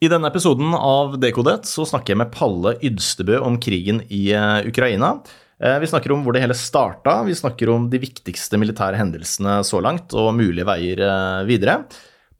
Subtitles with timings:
[0.00, 4.62] I denne episoden av Dekodet så snakker jeg med Palle Ydstebø om krigen i eh,
[4.64, 5.10] Ukraina.
[5.60, 9.58] Eh, vi snakker om hvor det hele starta, vi snakker om de viktigste militære hendelsene
[9.68, 11.82] så langt og mulige veier eh, videre.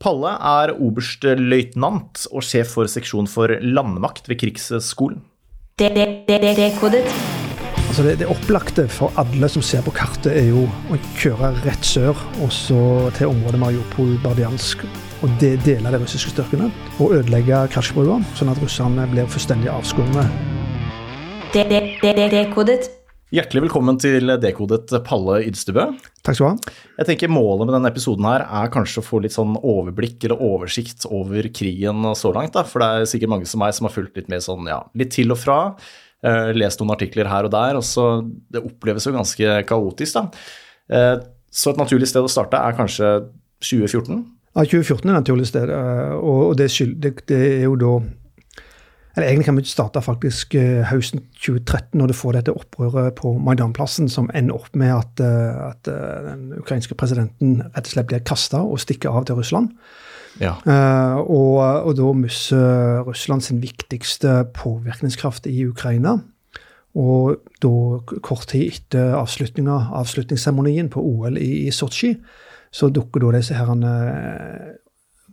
[0.01, 5.21] Palle er oberstløytnant og sjef for seksjon for landmakt ved Krigsskolen.
[5.77, 7.05] Dekodet.
[7.91, 11.85] Altså det, det opplagte for alle som ser på kartet, er jo å kjøre rett
[11.85, 12.81] sør og så
[13.21, 14.89] til området Mariupol, Bardiansk
[15.21, 16.71] og de, dele de russiske styrkene.
[17.01, 20.33] Og ødelegge Krasjbrua, sånn at russerne blir fullstendig avskåret.
[21.53, 22.89] Dekodet.
[23.31, 25.85] Hjertelig velkommen til Dekodet Palle Ydstebø.
[26.27, 26.77] Takk skal du ha.
[26.99, 30.43] Jeg tenker Målet med denne episoden her er kanskje å få litt sånn overblikk eller
[30.43, 32.57] oversikt over krigen så langt.
[32.57, 32.65] Da.
[32.67, 35.13] For det er sikkert mange som meg som har fulgt litt med sånn, ja, litt
[35.15, 35.61] til og fra.
[36.21, 37.79] Uh, lest noen artikler her og der.
[37.79, 38.09] og så
[38.51, 40.19] Det oppleves jo ganske kaotisk.
[40.19, 40.27] da.
[40.91, 43.15] Uh, så et naturlig sted å starte er kanskje
[43.63, 44.21] 2014.
[44.57, 48.01] Ja, 2014 er naturlig sted, eh, og det, skyld, det, det, er jo da
[49.17, 53.33] eller Egentlig kan vi starte faktisk eh, høsten 2013, når du får dette opprøret på
[53.43, 55.91] Maidanplassen, som ender opp med at, eh, at
[56.29, 59.75] den ukrainske presidenten rett og slett blir kasta og stikker av til Russland.
[60.39, 60.55] Ja.
[60.63, 66.21] Uh, og, og, da mister Russland sin viktigste påvirkningskraft i Ukraina.
[66.95, 67.73] Og da,
[68.23, 72.15] kort tid etter avslutningsseremonien på OL i, i Sotsji,
[72.73, 73.93] så dukker da disse herrene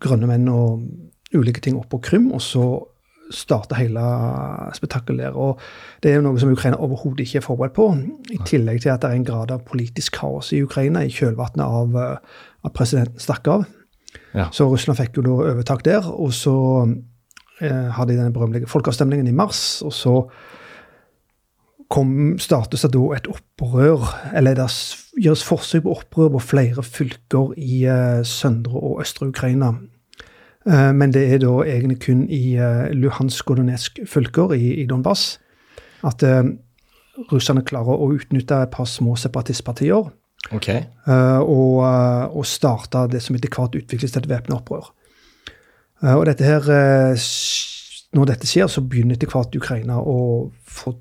[0.01, 0.83] grønne menn og
[1.35, 2.67] ulike ting opp på Krym, og så
[3.33, 4.03] starter hele
[4.77, 5.35] spetakkelet der.
[5.35, 5.59] Og
[6.03, 7.89] det er jo noe som Ukraina overhodet ikke er forberedt på.
[8.31, 11.63] I tillegg til at det er en grad av politisk kaos i Ukraina i kjølvannet
[11.65, 13.65] av at presidenten stakk av.
[14.31, 14.47] Ja.
[14.55, 16.07] Så Russland fikk jo da overtak der.
[16.07, 16.55] Og så
[17.59, 19.81] eh, hadde de den berømmelige folkeavstemningen i mars.
[19.85, 20.15] Og så
[21.89, 24.67] kom, startes det da et opprør, eller det
[25.23, 29.73] gjøres forsøk på opprør på flere fylker i uh, søndre og østre Ukraina.
[30.67, 34.87] Uh, men det er da egentlig kun i uh, Luhansk og Donetsk fylker i, i
[34.87, 35.37] Donbass
[36.05, 36.21] at
[37.31, 40.11] russerne klarer å utnytte et par små separatistpartier.
[40.53, 40.83] Okay.
[41.09, 41.81] og,
[42.29, 44.85] og starte det som etter hvert utvikles til et væpnet opprør.
[46.13, 46.69] og dette her,
[48.15, 50.93] når dette skjer, så begynner etter hvert Ukraina å få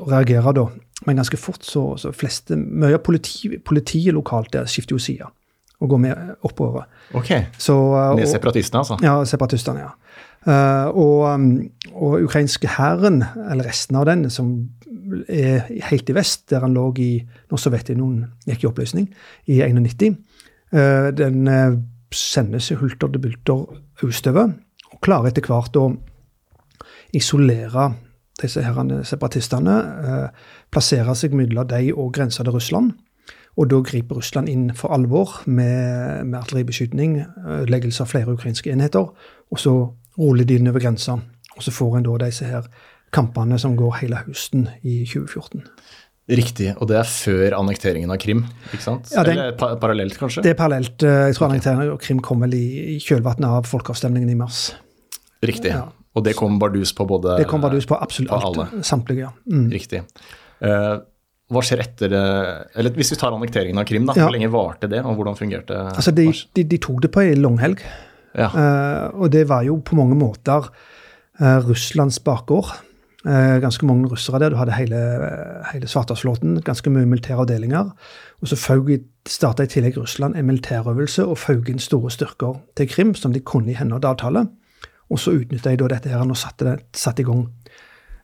[0.00, 0.66] å reagere da.
[1.06, 5.28] Men ganske fort så, så fleste, mye av politi, politiet lokalt der skifter jo side
[5.76, 6.86] og går med oppover.
[7.12, 8.96] Ok, så, uh, Med separatistene, altså?
[9.04, 9.90] Ja, separatistene, ja.
[10.46, 11.48] Uh, og, um,
[11.92, 14.54] og ukrainske hæren, eller resten av den, som
[15.28, 17.10] er helt i vest, der han lå i
[17.50, 19.10] når Sovjetunionen gikk i oppløsning,
[19.52, 20.16] i 91,
[20.72, 21.76] uh, den uh,
[22.14, 24.54] sendes hulter til bulter østover
[24.92, 25.90] og klarer etter hvert å
[27.16, 27.90] isolere
[28.42, 32.92] disse herrene separatistene eh, plasserer seg mellom de og grensa til Russland.
[33.56, 37.22] Og da griper Russland inn for alvor med, med artilleribeskytning,
[37.62, 39.08] ødeleggelse av flere ukrainske enheter.
[39.48, 39.72] Og så
[40.18, 41.16] ruller de inn over grensa.
[41.56, 42.68] Og så får en da disse her
[43.16, 45.64] kampene som går hele høsten i 2014.
[46.36, 48.40] Riktig, og det er før annekteringen av Krim?
[48.72, 49.12] ikke sant?
[49.14, 50.42] Ja, det, Eller pa parallelt, kanskje?
[50.42, 50.98] Det er parallelt.
[51.06, 51.52] Eh, jeg tror okay.
[51.54, 54.64] annekteringen av Krim kom vel i, i kjølvannet av folkeavstemningen i mars.
[55.46, 55.70] Riktig.
[55.70, 55.86] Ja.
[56.16, 58.80] Og det kom bardus på både Det kom bardus på absolutt på alt.
[58.86, 59.32] Samtlige, ja.
[59.52, 59.68] Mm.
[59.74, 60.00] Riktig.
[60.64, 60.96] Uh,
[61.52, 62.24] hva skjer etter det
[62.80, 64.16] Eller hvis vi tar annekteringen av Krim, da.
[64.16, 64.26] Ja.
[64.26, 67.36] Hvor lenge varte det, og hvordan fungerte Altså, De, de, de tok det på ei
[67.38, 67.84] langhelg.
[68.36, 68.50] Ja.
[68.52, 70.68] Uh, og det var jo på mange måter
[71.40, 72.74] uh, Russlands bakgård.
[73.26, 74.52] Uh, ganske mange russere der.
[74.52, 74.98] Du hadde hele,
[75.72, 77.92] hele Svartehavsflåten, ganske mye militære avdelinger.
[78.40, 78.58] Og så
[79.26, 83.40] starta i tillegg Russland en militærøvelse og faug inn store styrker til Krim, som de
[83.40, 84.46] kunne i henhold til avtale.
[85.12, 87.44] Og så utnytta jeg da dette her og satte, satte i gang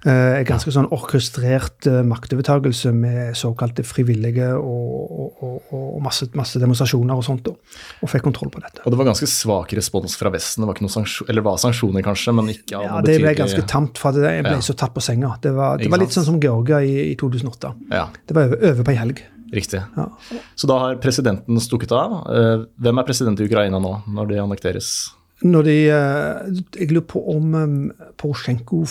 [0.06, 6.26] eh, en ganske sånn orkestrert uh, maktovertakelse med såkalte frivillige og, og, og, og masse,
[6.38, 7.53] masse, demonstrasjoner og sånt.
[7.53, 8.82] Og, fikk kontroll på dette.
[8.82, 10.65] Og det var ganske svak respons fra Vesten?
[10.65, 13.37] Det var ikke noe sanksjon, eller var sanksjoner, kanskje, men ikke av ja, Det ble
[13.44, 14.64] ganske tamt, for jeg ble ja.
[14.64, 15.37] så tatt på senga.
[15.43, 17.76] Det var, det var litt sånn som Georgia i, i 2008.
[17.94, 18.09] Ja.
[18.26, 19.22] Det var over, over på ei helg.
[19.53, 19.82] Riktig.
[19.97, 20.09] Ja.
[20.56, 22.22] Så da har presidenten stukket av.
[22.32, 24.94] Eh, hvem er president i Ukraina nå, når det annekteres?
[25.42, 28.84] Når de eh, Jeg lurer på om eh, Porosjenko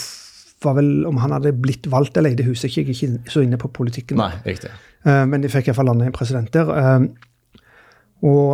[0.62, 2.70] var vel om han hadde blitt valgt eller eide huset.
[2.70, 4.20] Jeg er ikke så inne på politikken.
[4.22, 4.70] Nei, riktig.
[5.08, 6.70] Eh, men de fikk iallfall landet en president der.
[8.22, 8.54] Og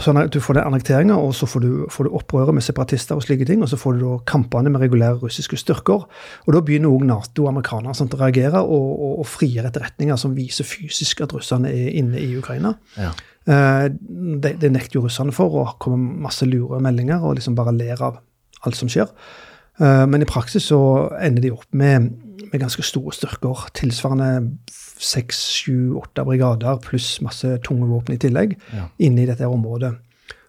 [0.00, 3.18] sånn at Du får den annekteringer, og så får du, får du, opprøret med separatister
[3.18, 3.64] og slike ting.
[3.64, 6.06] Og så får du da kampene med regulære russiske styrker.
[6.46, 10.20] Og da begynner òg Nato og amerikanerne sånn, å reagere og, og, og frigjøre etterretninger
[10.20, 12.76] som viser fysisk at russerne er inne i Ukraina.
[12.96, 13.10] Ja.
[13.48, 13.86] Eh,
[14.42, 18.02] det, det nekter jo russerne for, og kommer masse lure meldinger og liksom bare ler
[18.02, 18.20] av
[18.66, 19.08] alt som skjer.
[19.80, 20.80] Eh, men i praksis så
[21.20, 22.10] ender de opp med,
[22.50, 24.30] med ganske store styrker, tilsvarende
[25.00, 28.86] seks, sju, åtte brigader pluss masse tunge våpen i tillegg, ja.
[29.00, 29.94] inne i dette området.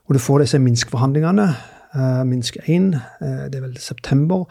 [0.09, 2.91] Og du får disse Minsk-forhandlingene eh, Minsk 1,
[3.23, 4.43] eh, det er vel september.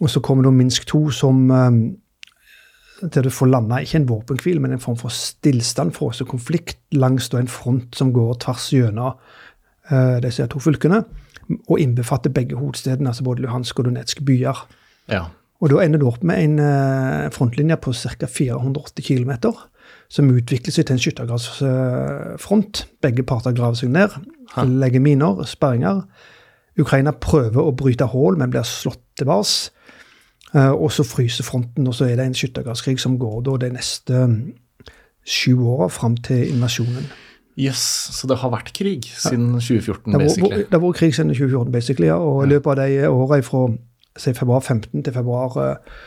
[0.00, 1.46] Og så kommer da Minsk 2, som
[3.02, 6.78] eh, der du får landa ikke en våpenhvile, men en form for stillstand, frosset konflikt,
[6.92, 9.16] langs da en front som går tvers gjennom
[9.90, 11.04] eh, disse to fylkene,
[11.66, 14.66] og innbefatter begge hovedstedene, altså både Luhansk og Donetsk byer.
[15.10, 15.24] Ja.
[15.60, 18.26] Og da ender du opp med en eh, frontlinje på ca.
[18.26, 19.32] 480 km,
[20.10, 22.84] som utvikler seg til en skyttergravsfront.
[23.02, 24.14] Begge parter graver seg ned,
[24.54, 24.64] Ha.
[24.64, 26.00] legger miner, sperringer.
[26.80, 29.70] Ukraina prøver å bryte hull, men blir slått tilbake.
[29.70, 29.99] Eh,
[30.52, 34.22] og så fryser fronten, og så er det en skyttergravskrig som går da de neste
[34.26, 34.38] mm,
[35.22, 37.06] sju åra fram til invasjonen.
[37.60, 37.82] Yes,
[38.16, 40.62] så det har vært krig siden 2014, basically.
[40.64, 43.66] det har vært krig siden 2014, basically, ja, og i løpet av de åra fra
[44.16, 45.98] si, februar 15 til februar eh,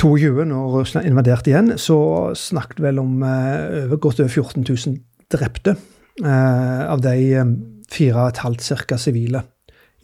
[0.00, 1.98] 22, når Russland invaderte igjen, så
[2.36, 4.96] snakket vel om eh, over, godt over 14 000
[5.32, 5.76] drepte.
[6.24, 7.54] eh, av de eh,
[7.92, 9.42] fire og et halvt cirka sivile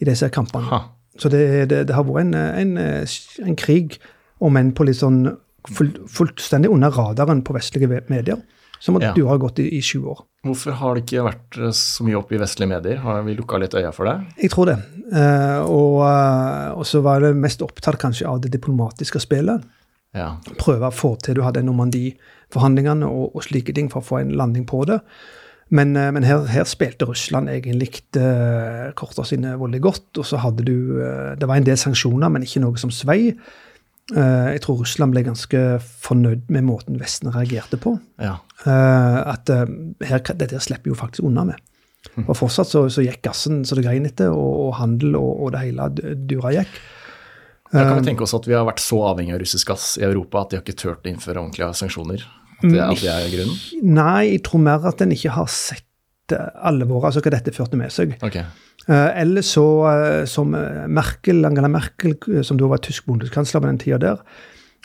[0.01, 0.69] i disse kampene.
[0.69, 0.81] Ha.
[1.19, 2.77] Så det, det, det har vært en, en,
[3.45, 3.99] en krig,
[4.43, 5.21] om enn på litt sånn
[5.69, 8.41] full, fullstendig under radaren på vestlige medier,
[8.83, 9.13] som Ja.
[9.15, 10.23] du har gått i, i sju år.
[10.43, 12.97] Hvorfor har det ikke vært eh, så mye opp i vestlige medier?
[12.99, 14.17] Har vi lukka litt øya for det?
[14.41, 14.75] Jeg tror det.
[15.13, 19.63] Eh, og, eh, og så var det mest opptatt kanskje av det diplomatiske spillet.
[20.13, 20.33] Ja.
[20.59, 24.35] Prøve å få til Du hadde Normandie-forhandlingene og, og slike ting for å få en
[24.37, 24.99] landing på det.
[25.73, 27.89] Men, eh, men her, her spilte Russland egentlig
[28.19, 30.09] uh, kortene sine veldig godt.
[30.21, 33.33] Og så hadde du eh, Det var en del sanksjoner, men ikke noe som svei.
[34.13, 35.59] Eh, jeg tror Russland ble ganske
[36.03, 37.97] fornøyd med måten Vesten reagerte på.
[38.21, 38.37] ja.
[38.63, 39.65] Eh, at eh,
[40.07, 41.59] her, dette slipper jo faktisk unna med.
[42.27, 45.53] Og fortsatt så, så gikk gassen så det grein etter, og, og handel og, og
[45.55, 45.87] det hele
[46.27, 46.77] dura gikk.
[47.73, 47.87] Da Eh.
[47.89, 50.43] kan vi tenke oss at vi har vært så avhengig av russisk gass i Europa
[50.43, 52.25] at de har ikke turt å innføre ordentlige sanksjoner.
[52.63, 53.57] Det, at det er grunnen?
[53.95, 57.79] Nei, jeg tror mer at en ikke har sett eh, alvoret, altså hva dette førte
[57.79, 58.15] med seg.
[58.23, 58.45] Okay.
[58.87, 63.63] Uh, Eller så, uh, som eh, Merkel, Angela Merkel, eh, som da var tysk bondeskansler
[63.63, 64.25] på den tida der,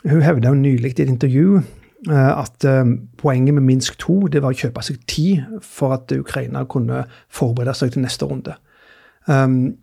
[0.07, 4.55] hun hevda nylig i et intervju eh, at eh, poenget med Minsk 2 det var
[4.55, 8.55] å kjøpe seg tid for at Ukraina kunne forberede seg til neste runde.
[9.27, 9.75] Um,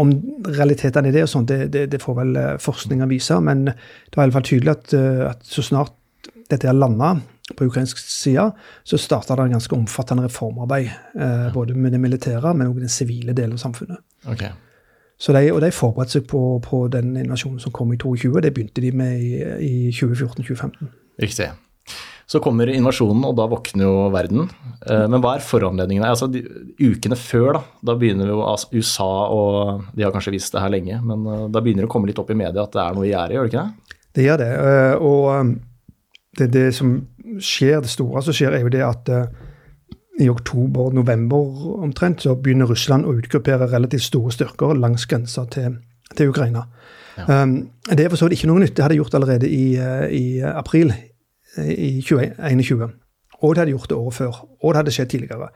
[0.00, 0.12] om
[0.46, 4.14] realitetene i det og sånt, det, det, det får vel eh, forskninga vise, men det
[4.16, 5.96] var i alle fall tydelig at, eh, at så snart
[6.52, 7.16] dette er landa
[7.58, 8.48] på ukrainsk side,
[8.84, 10.90] så starta det en ganske omfattende reformarbeid.
[11.14, 13.98] Eh, både med det militære, men også den sivile delen av samfunnet.
[14.26, 14.50] Okay.
[15.22, 18.40] Så de, og de forberedte seg på, på den invasjonen som kom i 22.
[18.42, 20.88] Det begynte de med i, i 2014-2015.
[21.22, 21.50] Riktig.
[22.32, 24.46] Så kommer invasjonen, og da våkner jo verden.
[24.86, 26.08] Eh, Men hva er foranledningene?
[26.08, 26.40] Altså, de,
[26.80, 28.38] ukene før, da, da begynner jo
[28.72, 31.92] USA og De har kanskje visst det her lenge, men eh, da begynner det å
[31.92, 33.98] komme litt opp i media at det er noe i gjære, gjør det ikke det?
[34.16, 34.50] Det gjør det.
[34.70, 35.52] eh, Og
[36.38, 36.94] det, det som
[37.40, 39.26] skjer, det store som skjer, er jo det at eh,
[40.20, 45.78] i oktober-november omtrent så begynner Russland å utgruppere relativt store styrker langs grensa til,
[46.16, 46.66] til Ukraina.
[47.28, 48.74] Um, det er for så vidt ikke noe nytt.
[48.76, 52.92] Det hadde de gjort allerede i, eh, i april eh, i 2021.
[53.42, 54.38] Og det hadde de gjort det året før.
[54.62, 55.48] Og det hadde skjedd tidligere.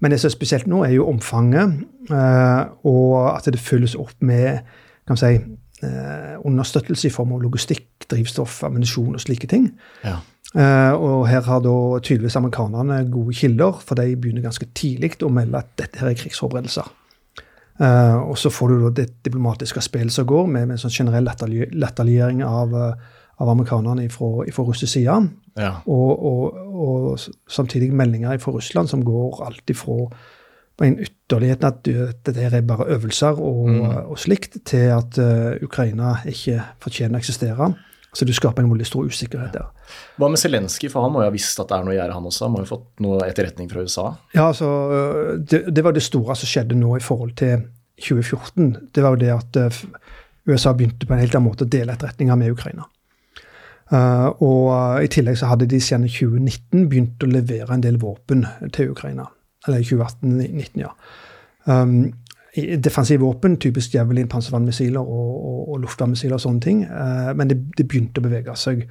[0.00, 4.16] Men det som er spesielt nå, er jo omfanget, uh, og at det fylles opp
[4.20, 4.64] med
[5.04, 5.36] kan man si,
[6.44, 9.70] understøttelse i form av logistikk, drivstoff, ammunisjon og slike ting.
[10.04, 10.18] Ja.
[10.54, 15.32] Eh, og her har da tydeligvis amerikanerne gode kilder, for de begynner ganske tidlig å
[15.34, 16.92] melde at dette her er krigsforberedelser.
[17.82, 20.94] Eh, og så får du da det diplomatiske spillet som går, med, med en sånn
[20.94, 25.16] generell latterlig- latterliggjøring av, eh, av amerikanerne fra russisk side.
[25.58, 25.72] ja.
[25.86, 27.18] Og, og, og
[27.50, 30.06] samtidig meldinger fra Russland som går alt ifra
[30.74, 33.68] på en ytterlighet at dette er bare øvelser og,
[34.10, 37.68] og slikt, til at uh, Ukraina ikke fortjener å eksistere.
[38.14, 39.70] Så du skaper en veldig stor usikkerhet der.
[40.18, 42.14] Hva med Zelenskyj, for han må jo ha visst at det er noe å gjøre,
[42.14, 42.44] han også?
[42.46, 44.04] Han må jo ha fått noe etterretning fra USA?
[44.36, 47.66] Ja, altså, øh, det, det var det store som skjedde nå i forhold til
[47.98, 48.90] 2014.
[48.94, 49.80] Det var jo det at øh,
[50.46, 52.86] USA begynte på en helt annen måte å dele etterretninger med Ukraina.
[53.92, 58.46] Uh, og I tillegg så hadde de siden 2019 begynt å levere en del våpen
[58.72, 59.26] til Ukraina.
[59.66, 60.92] Eller i 2018-19, ja.
[61.64, 62.12] Um,
[62.54, 66.84] defensive våpen, typisk Javelin, panservernmissiler og, og, og luftvernmissiler og sånne ting.
[66.86, 68.84] Uh, men det, det begynte å bevege seg.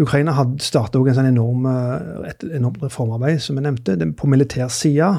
[0.00, 3.96] Ukraina hadde starta en sånn enorm, uh, et enormt reformarbeid, som jeg nevnte.
[4.18, 5.12] På militær side,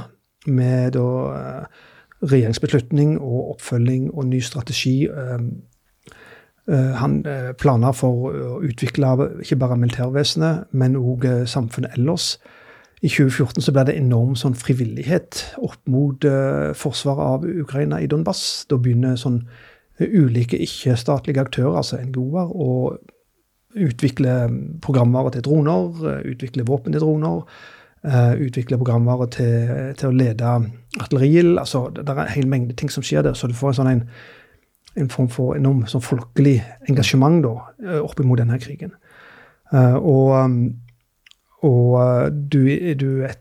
[0.46, 1.84] med da uh,
[2.24, 5.08] regjeringsbeslutning og oppfølging og ny strategi.
[5.08, 5.54] um,
[6.68, 9.14] Eh, Han eh, planer for å utvikle
[9.44, 12.38] ikke bare militærvesenet, men òg samfunnet ellers.
[13.04, 18.08] I 2014 så ble det enorm sånn frivillighet opp mot uh, forsvaret av Ukraina i
[18.08, 18.64] Donbass.
[18.72, 19.42] Da begynner sånn
[20.00, 22.70] eh, ulike ikke-statlige aktører, altså NGO-er, å
[23.84, 24.38] utvikle
[24.86, 27.44] programvare til droner, eh, utvikle våpen til droner.
[28.04, 30.48] Uh, utvikle programvare til, til, å lede
[31.00, 31.54] artilleriild.
[31.56, 33.78] Altså, det, det er en hel mengde ting som skjer der, så du får en
[33.78, 34.02] sånn en,
[35.00, 36.58] en form for enorm sånn folkelig
[36.92, 37.54] engasjement da,
[38.04, 38.92] oppimot denne krigen.
[39.72, 40.28] Uh, og,
[41.64, 42.66] og du,
[43.00, 43.40] du et,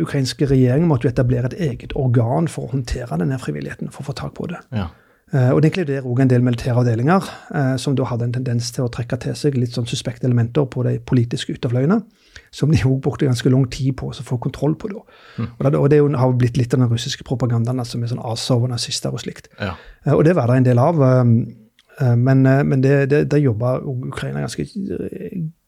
[0.00, 4.10] ukrainske regjeringen måtte jo etablere et eget organ for å håndtere denne frivilligheten, for å
[4.10, 4.60] få tak på det.
[4.72, 4.88] Ja.
[5.30, 8.72] Uh, og Det inkluderer òg en del militære avdelinger, uh, som da hadde en tendens
[8.74, 12.00] til å trekke til seg litt sånn suspekte elementer på de politiske ytterfløyene,
[12.50, 14.90] som de òg brukte ganske lang tid på å få kontroll på.
[14.90, 15.04] da.
[15.38, 15.46] Mm.
[15.52, 18.66] Og, det, og det har blitt litt av den russiske propagandaen, altså med sånn Azov
[18.66, 19.46] og nazister og slikt.
[19.60, 19.76] Ja.
[20.02, 20.98] Uh, og det var det en del av.
[22.00, 24.64] men, men det, det, det jobba Ukraina ganske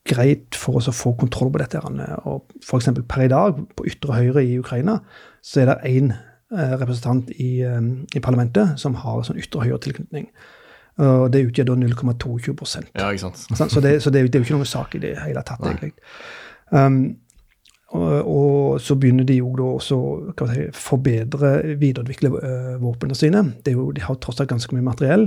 [0.09, 1.81] greit for oss å få kontroll på dette.
[2.27, 2.91] og F.eks.
[3.09, 4.99] per i dag, på ytre høyre i Ukraina,
[5.43, 6.13] så er det én
[6.53, 7.81] Eh, representant i, eh,
[8.17, 10.29] i, parlamentet som har sånn ytre høyre-tilknytning.
[11.01, 13.39] Og det utgjør da 0,22% Ja, ikke sant.
[13.57, 15.95] Så, det, så det, det, er jo ikke noen sak i det hele tatt, egentlig.
[16.69, 16.99] Um,
[17.97, 23.41] og, og, så begynner de jo da også å si, forbedre, videreutvikle uh, våpnene sine.
[23.65, 25.25] Jo, de har tross alt ganske mye materiell.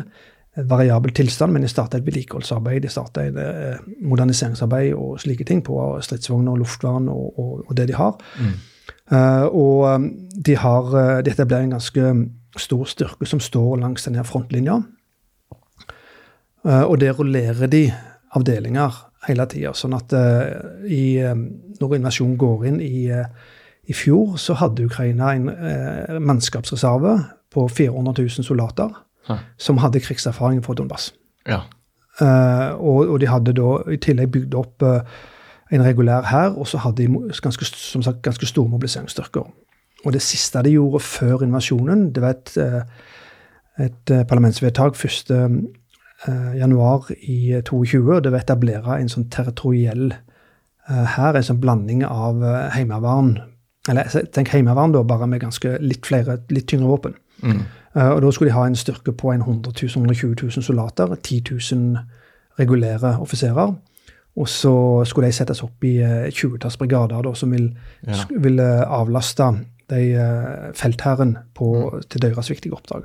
[0.56, 5.60] Variabel tilstand, men de starta et vedlikeholdsarbeid, de starta et uh, moderniseringsarbeid og slike ting
[5.66, 8.16] på stridsvogner og luftvern og, og, og, det de har.
[8.40, 8.54] Mm.
[9.12, 10.06] Uh, og um,
[10.46, 12.14] de har uh, de etablerer en ganske
[12.58, 14.80] stor styrke som står langs denne frontlinja.
[16.66, 17.90] Uh, og der rullerer de
[18.36, 18.96] avdelinger
[19.28, 19.74] hele tida.
[19.74, 20.14] Sånn at
[20.86, 21.18] i,
[21.82, 25.48] når invasjonen går inn i, i, fjor, så hadde Ukraina en
[26.22, 27.16] mannskapsreserve
[27.50, 28.92] på 400 000 soldater
[29.28, 29.40] Hæ.
[29.58, 31.14] som hadde krigserfaring fra Donbass.
[31.48, 31.62] Ja.
[32.22, 34.84] Og, og, de hadde da i tillegg bygd opp
[35.74, 39.48] en regulær hær, og så hadde de ganske, som sagt, ganske store mobiliseringsstyrker.
[40.06, 45.32] Og det siste de gjorde før invasjonen, det var et, eh, et parlamentsvedtak 1.
[45.32, 50.14] Eh, januar i 22, og det var å etablere en sånn territoriell
[50.88, 52.42] hær, en sånn blanding av
[52.72, 53.40] heimevern
[53.90, 54.04] Eller
[54.34, 57.14] tenk heimevern, da, bare med ganske litt flere, litt tyngre våpen.
[57.44, 57.60] Mm.
[57.96, 61.98] Og da skulle de ha en styrke på 100 000-120 000 soldater, 10 000
[62.60, 63.76] regulære offiserer.
[64.36, 67.70] Og så skulle de settes opp i uh, 20-talls brigader som vil,
[68.04, 68.18] ja.
[68.36, 69.48] vil uh, avlaste
[69.90, 70.02] de
[70.74, 72.02] feltherren på, mm.
[72.10, 73.04] til deres viktige oppdrag.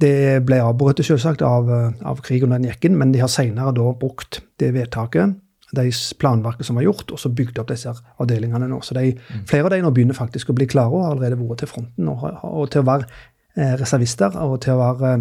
[0.00, 1.66] Det ble avbrutt selvsagt av,
[2.06, 5.34] av krigen under den jekken, men de har senere da brukt det vedtaket,
[5.74, 8.80] de planverket som var gjort, og så bygd opp disse avdelingene nå.
[8.86, 9.42] Så de, mm.
[9.50, 12.08] flere av de nå begynner faktisk å bli klare og har allerede vært til fronten
[12.12, 13.08] og, og til å være
[13.56, 15.12] reservister og til å være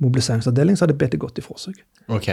[0.00, 1.80] mobiliseringsavdeling, så hadde det det godt ifra seg.
[2.10, 2.28] Ok,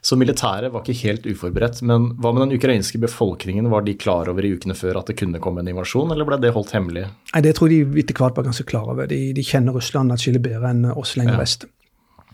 [0.00, 1.82] Så militæret var ikke helt uforberedt.
[1.82, 3.68] Men hva med den ukrainske befolkningen?
[3.70, 6.38] Var de klar over i ukene før at det kunne komme en invasjon, eller ble
[6.40, 7.08] det holdt hemmelig?
[7.34, 9.10] Nei, Det tror jeg de etter hvert var ganske klar over.
[9.10, 11.42] De, de kjenner Russland atskillig bedre enn oss lenger ja.
[11.42, 11.66] vest.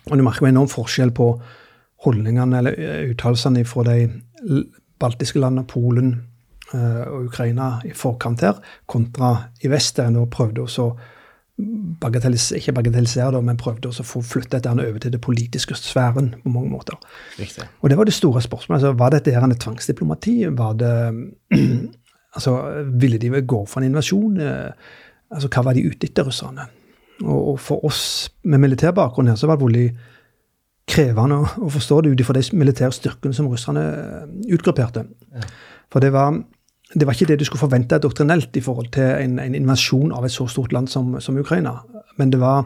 [0.06, 1.32] Og du merker jo enorm forskjell på
[2.04, 4.64] holdningene eller eh, uttalelsene fra de
[5.00, 6.16] baltiske landene, Polen
[6.74, 8.56] og Ukraina i forkant her,
[8.90, 10.86] kontra i vest, der en prøvde å
[12.00, 16.34] bagatellis ikke bagatellisere det, men prøvde å få flytte dette over til det politiske sfæren
[16.42, 16.98] på mange måter.
[17.38, 17.64] Riktig.
[17.80, 18.82] Og det var det store spørsmålet.
[18.82, 20.36] Altså, var dette et tvangsdiplomati?
[20.52, 20.96] Var det
[22.36, 22.56] altså,
[23.00, 24.40] Ville de gå for en invasjon?
[24.40, 24.90] Eh,
[25.30, 26.68] altså, Hva var de ute etter, russerne?
[27.24, 29.86] Og, og, for oss med militær bakgrunn her, så var det veldig
[30.86, 35.06] krevende å forstå det ut ifra de militære styrkene som russerne eh, utgrupperte.
[35.32, 35.48] Ja.
[35.92, 36.36] For det var
[36.96, 40.24] det var ikke det du skulle forvente doktrinelt i forhold til en, en invasjon av
[40.24, 41.74] et så stort land som, som Ukraina.
[42.16, 42.64] Men det var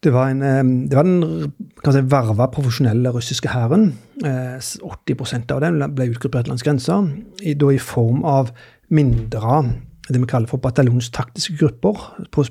[0.00, 1.52] det var, en, eh, det var den
[1.84, 3.90] kan si, verva profesjonelle russiske hæren.
[4.24, 7.02] 80 eh, av den ble utgruppert langs grensa,
[7.36, 8.54] da i form av
[8.88, 9.60] mindre
[10.08, 12.00] det vi kaller for bataljonstaktiske grupper,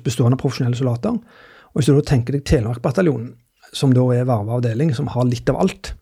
[0.04, 1.18] bestående av profesjonelle soldater.
[1.70, 3.34] Og Hvis du da tenker deg Telemark-bataljonen,
[3.72, 5.92] som da er verva avdeling, som har litt av alt,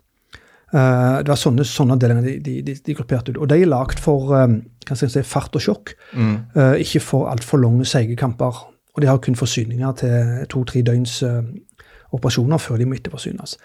[0.69, 3.39] Uh, det var sånne, sånne avdelinger de, de, de, de, grupperte ut.
[3.41, 6.35] Og de er lagd for um, si, fart og sjokk, mm.
[6.57, 8.67] uh, ikke for altfor lange, seige kamper.
[8.93, 11.41] Og de har kun forsyninger til to-tre døgns uh,
[12.13, 13.57] operasjoner før de må etterforsynes.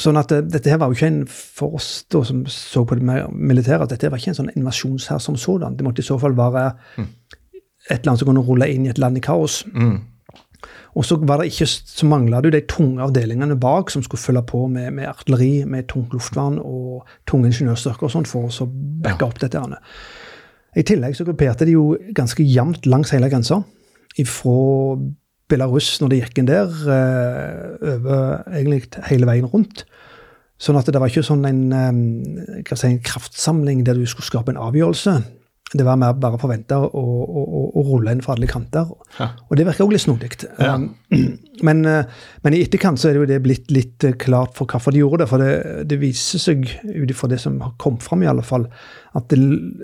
[0.00, 3.16] sånn at dette her var jo ikke en for oss da, som så på det
[3.32, 5.78] militære, at dette var ikke en sånn invasjonshær som sådan.
[5.78, 6.66] Det måtte i så fall være
[7.00, 7.08] mm.
[7.96, 9.62] et land som kunne rulle inn i et land i kaos.
[9.72, 9.96] Mm.
[10.98, 14.42] Og så, var det ikke, så mangla du de tunge avdelingene bak som skulle følge
[14.50, 18.68] på med, med artilleri, med tungt luftvern og tunge ingeniørstyrker og sånt for å
[19.04, 19.62] backe opp dette.
[20.76, 23.62] I tillegg så grupperte de jo ganske jevnt langs hele grensa.
[24.26, 24.98] Fra
[25.50, 29.84] Belarus, når de gikk inn der, eh, over egentlig hele veien rundt.
[30.60, 34.52] Sånn at det var ikke sånn en, eh, si, en kraftsamling der du skulle skape
[34.52, 35.24] en avgjørelse.
[35.72, 38.88] Det var mer bare forventa å, å, å, å rulle inn fra alle kanter.
[39.20, 39.28] Ja.
[39.46, 40.30] Og det virker også litt snodig.
[40.58, 40.74] Ja.
[40.74, 40.90] Um,
[41.60, 42.06] Men, eh,
[42.40, 45.02] men i etterkant så er det jo det blitt litt eh, klart for hvorfor de
[45.02, 45.26] gjorde det.
[45.28, 45.50] For det,
[45.90, 48.64] det viser seg, ut ifra det som har kommet fram, i alle fall,
[49.12, 49.36] at det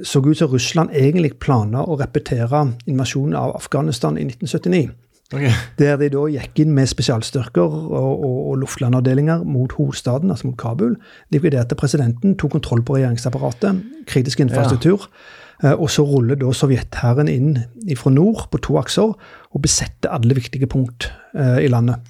[0.09, 4.89] så ut som Russland egentlig planla å repetere invasjonen av Afghanistan i 1979.
[5.35, 5.53] Okay.
[5.77, 10.59] Der de da gikk inn med spesialstyrker og, og, og luftlandavdelinger mot hovedstaden, altså mot
[10.61, 10.97] Kabul.
[11.35, 15.11] Likviderte presidenten, tok kontroll på regjeringsapparatet, kritisk infrastruktur.
[15.11, 17.55] eh, Og så ruller da sovjethæren inn
[17.97, 19.15] fra nord på to akser
[19.57, 22.05] og besetter alle viktige punkt eh, i landet.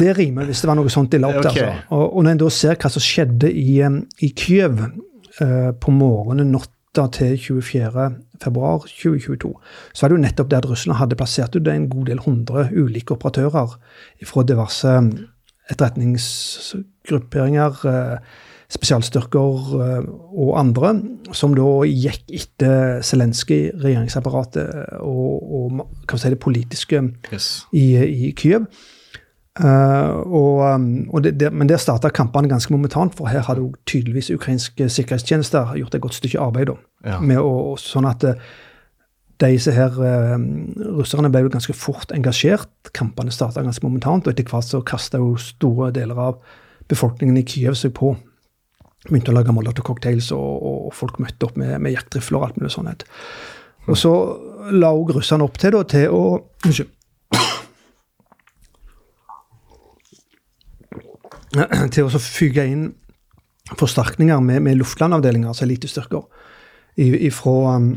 [0.00, 1.52] Det rimer hvis det var noe sånt la opp der.
[1.52, 1.68] Okay.
[1.68, 1.98] Altså.
[1.98, 6.52] Og, når en da ser hva som skjedde i, eh, i Kyiv eh, på morgenen
[6.54, 8.16] natta til 24.
[8.42, 9.52] februar 2022,
[9.92, 13.12] så var det jo nettopp der Russland hadde plassert ut en god del hundre ulike
[13.16, 13.68] operatører
[14.24, 14.90] fra diverse
[15.72, 18.16] etterretningsgrupperinger, eh,
[18.72, 20.94] spesialstyrker eh, og andre,
[21.36, 27.66] som da gikk etter Zelenskyj, regjeringsapparatet og, og si, det politiske Yes.
[27.72, 28.66] i, i Kyiv.
[29.56, 33.62] Uh, og, um, og det, det, men der starta kampene ganske momentant, for her hadde
[33.62, 36.74] jo tydeligvis ukrainske sikkerhetstjenester gjort et godt stykke arbeid.
[37.06, 37.20] Ja.
[37.22, 38.40] med å, sånn at eh,
[39.40, 40.36] disse her uh,
[40.98, 42.68] russerne ble jo ganske fort engasjert.
[42.96, 46.40] Kampene starta ganske momentant, og etter hvert så kasta jo store deler av
[46.90, 48.12] befolkningen i Kyiv seg på.
[49.06, 52.72] Begynte å lage molotov-cocktails, og, og folk møtte opp med, med jaktrifler og alt mulig
[52.74, 53.04] sånt.
[53.86, 54.12] Og så
[54.74, 56.22] la òg russerne opp til, da, til å
[56.66, 56.92] Unnskyld.
[61.94, 62.88] til å fyke inn
[63.78, 66.26] forsterkninger med, med luftlandavdelinger, altså elitestyrker,
[66.96, 67.96] ifra, um,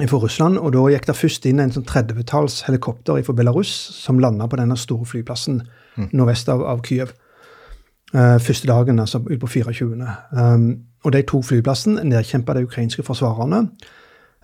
[0.00, 0.58] Russland.
[0.58, 4.58] Og da gikk det først inn en sånn 30-talls helikopter fra Belarus som landa på
[4.60, 5.62] denne store flyplassen
[6.10, 7.14] nordvest av, av Kyiv.
[8.14, 10.06] Eh, første dagen, altså ut på 24.
[10.32, 13.68] Um, og de tok flyplassen, nedkjempa de ukrainske forsvarerne.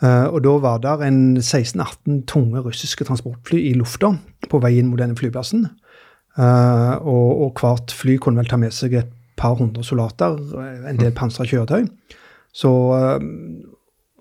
[0.02, 4.14] Uh, og da var det en 16-18 tunge russiske transportfly i lufta
[4.50, 5.68] på vei inn mot denne flyplassen.
[6.38, 10.40] Uh, og, og hvert fly kunne vel ta med seg et par hundre soldater,
[10.88, 11.86] en del pansra kjøretøy.
[12.52, 13.22] Så uh,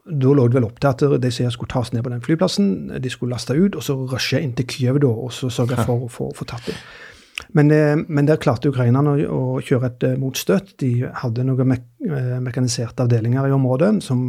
[0.10, 2.92] da lå det vel opp til at de skulle tas ned på den flyplassen.
[3.02, 6.34] De skulle laste ut, og så rushe inn til Kyiv og så sørge for å
[6.38, 6.78] få tatt dem.
[7.48, 10.76] Men, eh, men der klarte ukrainerne å, å kjøre et eh, motstøt.
[10.82, 14.24] De hadde noen mek eh, mekaniserte avdelinger i området, som,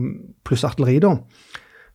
[0.47, 1.15] pluss artilleri, da,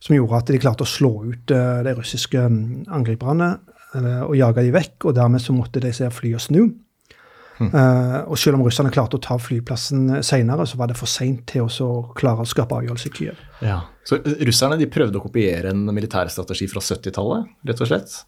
[0.02, 3.56] som gjorde at de klarte å slå ut de russiske mm, angriperne
[3.96, 5.06] og jage de vekk.
[5.08, 6.62] Og dermed så måtte de se flyene snu.
[7.64, 11.46] Eh, og selv om russerne klarte å ta flyplassen senere, så var det for seint
[11.48, 13.40] til å klare å skape avgjørelse i Kyiv.
[13.64, 13.78] Ja.
[14.06, 18.18] Så eh, russerne de prøvde å kopiere en militærstrategi fra 70-tallet, rett og slett?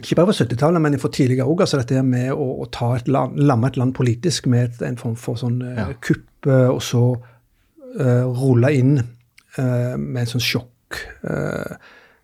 [0.00, 1.64] Ikke bare fra 70-tallet, men for tidligere òg.
[1.64, 5.16] Altså dette med å, å ta et land, lamme et land politisk med en form
[5.20, 5.88] for sånn eh, Ja.
[6.02, 10.98] kupp, eh, og så uh, rulle inn uh, med en sånn sjokk.
[11.22, 11.76] Uh,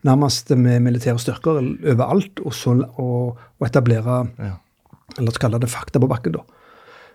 [0.07, 4.57] nærmest med militære styrker overalt, og så og, og etablere Ja.
[5.27, 6.45] Oss kalle det fakta på bakken, da.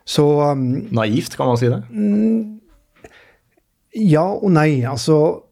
[0.03, 1.79] Så um, Naivt, kan man si det?
[3.93, 4.83] ja og nei.
[4.89, 5.43] Altså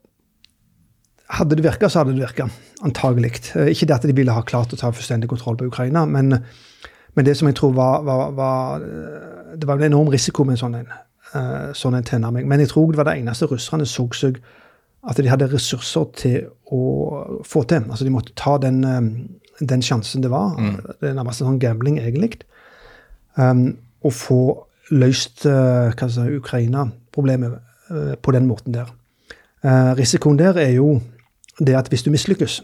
[1.32, 2.50] Hadde det virka, så hadde det virka.
[2.84, 3.38] Antagelig.
[3.56, 6.42] Eh, Ikke det at de ville ha klart å ta fullstendig kontroll på Ukraina, men,
[7.16, 10.58] men det som jeg tror var, var, var eh, Det var en enorm risiko med
[10.58, 10.92] en sånn en,
[11.32, 12.50] eh, sånn en tilnærming.
[12.52, 14.42] Men jeg tror det var det eneste russerne så seg
[15.08, 16.82] at de hadde ressurser til å
[17.48, 17.88] få til.
[17.90, 18.84] Altså De måtte ta den,
[19.70, 20.56] den sjansen det var.
[21.02, 22.42] Det er nærmest en sånn gambling, egentlig.
[23.38, 24.42] Um, å få
[24.92, 27.60] løst jeg si, Ukraina-problemet
[27.92, 28.90] uh, på den måten der.
[29.64, 30.98] Uh, risikoen der er jo
[31.62, 32.62] det at hvis du mislykkes,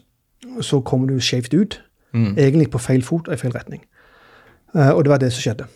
[0.66, 1.82] så kommer du skjevt ut.
[2.18, 3.84] Egentlig på feil fot og i feil retning.
[4.74, 5.68] Og det var det som skjedde.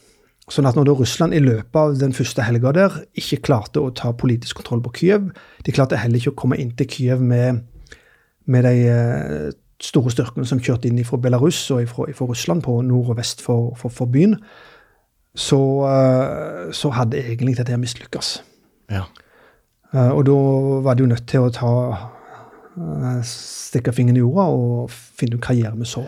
[0.50, 3.92] Sånn at når da Russland i løpet av den første helga der ikke klarte å
[3.96, 5.28] ta politisk kontroll på Kyiv,
[5.64, 7.62] de klarte heller ikke å komme inn til Kyiv med,
[8.50, 8.74] med de
[9.82, 13.72] store styrkene som kjørte inn fra Belarus og fra, Russland på nord og vest for,
[13.80, 14.36] for, for byen,
[15.36, 18.34] så, eh, så hadde egentlig dette mislykkes.
[18.92, 19.06] Ja.
[19.94, 20.36] Eh, Og da
[20.86, 21.72] var de jo nødt til å ta
[22.78, 26.04] eh, stikke fingeren i jorda og finne ut hva gjør vi så.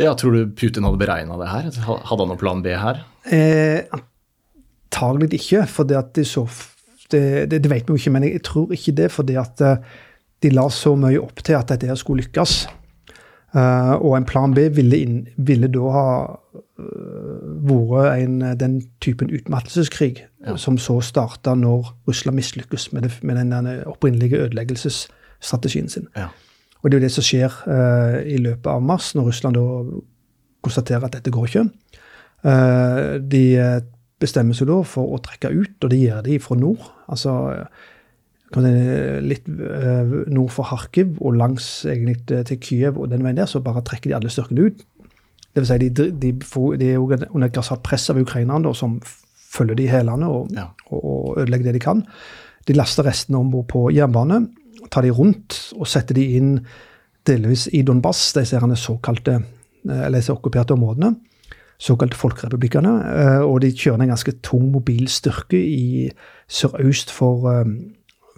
[0.00, 0.14] ja.
[0.18, 1.68] Tror du Putin hadde beregna det her?
[1.86, 3.04] Hadde han noen plan B her?
[3.30, 6.46] Eh, antagelig ikke, for det at de så
[7.12, 9.76] det, det, det vet vi jo ikke, men jeg tror ikke det fordi at eh,
[10.42, 12.54] de la så mye opp til at dette skulle lykkes.
[13.52, 16.06] Eh, og en plan B ville, inn, ville da ha
[16.80, 20.24] øh, vært en, den typen utmattelseskrig
[20.56, 26.08] som så starta når Russland mislykkes med, det, med den opprinnelige ødeleggelsesstrategien sin.
[26.16, 26.30] Ja.
[26.82, 29.66] Og det er jo det som skjer uh, i løpet av mars, når Russland da
[30.66, 31.64] konstaterer at dette går ikke.
[32.42, 33.84] Uh, de eh,
[34.22, 36.88] bestemmer seg da for å trekke ut, og det gjør de fra nord.
[37.06, 37.36] Altså
[38.60, 43.60] litt eh, nord for Kharkiv og langs egentlig til- Kyiv og den veien der, så
[43.62, 44.84] bare trekker de alle styrkene ut.
[45.54, 46.32] Det vil si, de, de,
[46.78, 49.00] de er under et grassat press av ukrainerne, som
[49.52, 50.66] følger de hælene og, Ja.
[50.90, 52.02] og, og ødelegger det de kan.
[52.66, 54.48] De laster restene om bord på jernbane,
[54.90, 56.60] tar de rundt og setter de inn
[57.26, 59.42] delvis i Donbass, disse såkalte,
[59.88, 61.16] eh, eller disse okkuperte områdene.
[61.78, 62.90] Såkalte folkerepublikkene.
[63.18, 66.10] eh, Og de kjører en ganske tung mobil styrke i
[66.48, 67.64] sørøst for, eh,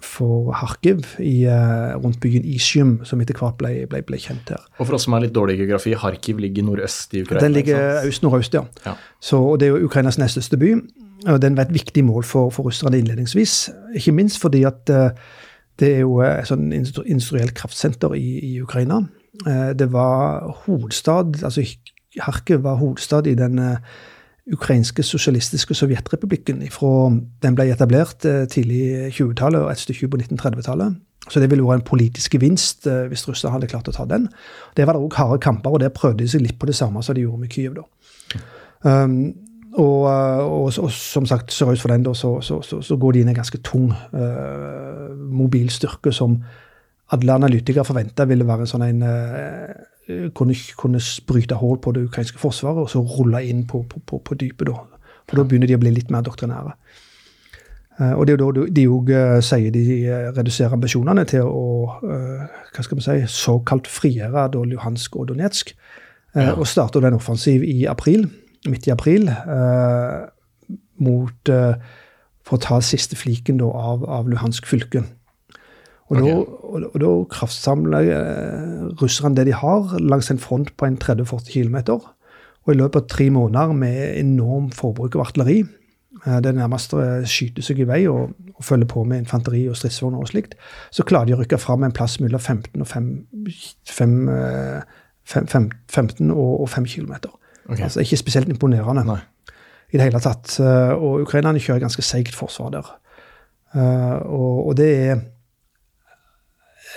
[0.05, 4.61] for Kharkiv, i, eh, rundt byen Isium, som etter hvert ble, ble, ble kjent her.
[4.77, 7.43] Og for oss som har litt dårlig geografi, Kharkiv ligger nordøst i Ukraina.
[7.47, 8.63] Den ligger øst-nordøst, ja.
[8.85, 8.93] Ja.
[9.19, 10.75] Så, det er jo Ukrainas nest største by.
[11.25, 13.69] Og den var et viktig mål for, for russerne innledningsvis.
[13.97, 15.15] Ikke minst fordi at eh,
[15.79, 19.01] det er jo et sånn industri- industrielt kraftsenter i, i Ukraina.
[19.47, 21.65] Eh, det var hovedstad, altså
[22.15, 23.77] Kharkiv var hovedstad i den eh,
[24.53, 26.61] ukrainske sosialistiske sovjetrepublikken.
[26.73, 27.09] Fra
[27.41, 30.99] den ble etablert eh, tidlig 20-tallet og et stykke på 1930-tallet.
[31.25, 34.27] Så det ville vært en politisk gevinst eh, hvis russerne hadde klart å ta den.
[34.77, 37.01] Det var det òg harde kamper, og der prøvde de seg litt på det samme
[37.03, 37.79] som de gjorde med Kyiv.
[37.79, 37.87] da.
[38.85, 39.33] Um,
[39.75, 43.15] og, uh, og, og som sagt, sørøst for den da, så, så, så, så går
[43.15, 46.37] de inn en ganske tung uh, mobil styrke som
[47.15, 49.03] alle analytikere forventa ville være en sånn en
[50.37, 54.19] kunne, kunne bryte hull på det ukrainske forsvaret og så rulle inn på, på, på,
[54.21, 54.69] på dypet.
[54.69, 55.01] da.
[55.25, 56.75] For da begynner de å bli litt mer doktrinære.
[57.95, 59.11] Uh, og det er jo da de òg
[59.45, 61.65] sier de uh, reduserer ambisjonene til å
[62.03, 65.71] hva skal man si, såkalt frigjøre da Luhansk og Donetsk.
[66.35, 68.27] Uh, Og starter en offensiv i april,
[68.67, 69.29] midt i april
[70.95, 71.51] mot
[72.45, 75.03] for å ta siste fliken da, av, av Luhansk fylke.
[76.13, 81.49] Og, og da kraftsamler uh, russerne det de har, langs en front på en 30-40
[81.49, 81.77] km.
[82.65, 85.59] Og i løpet av tre måneder med enorm forbruk av artilleri
[86.25, 89.77] eh, det nærmest eh, skyter seg i vei og, og følger på med infanteri og
[89.77, 90.55] stridsvogner og slikt,
[90.89, 93.09] så klarer de å rykke fram en plass mellom 15 og 5,
[93.97, 94.81] 5, eh,
[95.29, 97.13] fem- fem- 15 og, og 5 km.
[97.69, 97.83] Okay.
[97.85, 99.19] Altså ikke spesielt imponerende Nei.
[99.93, 100.57] i det hele tatt.
[100.61, 102.91] Eh, Og ukrainerne kjører ganske seigt forsvar der.
[103.75, 105.15] Eh, Og, og det er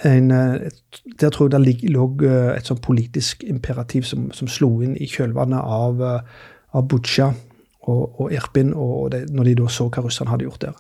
[0.06, 0.70] en eh,
[1.20, 5.08] Der tror jeg det lå eh, et sånn politisk imperativ som, som slo inn i
[5.10, 6.44] kjølvannet av, eh,
[6.78, 7.32] av Butsja
[7.88, 10.76] og, og Irpin, og det, når de da så hva russerne hadde gjort der.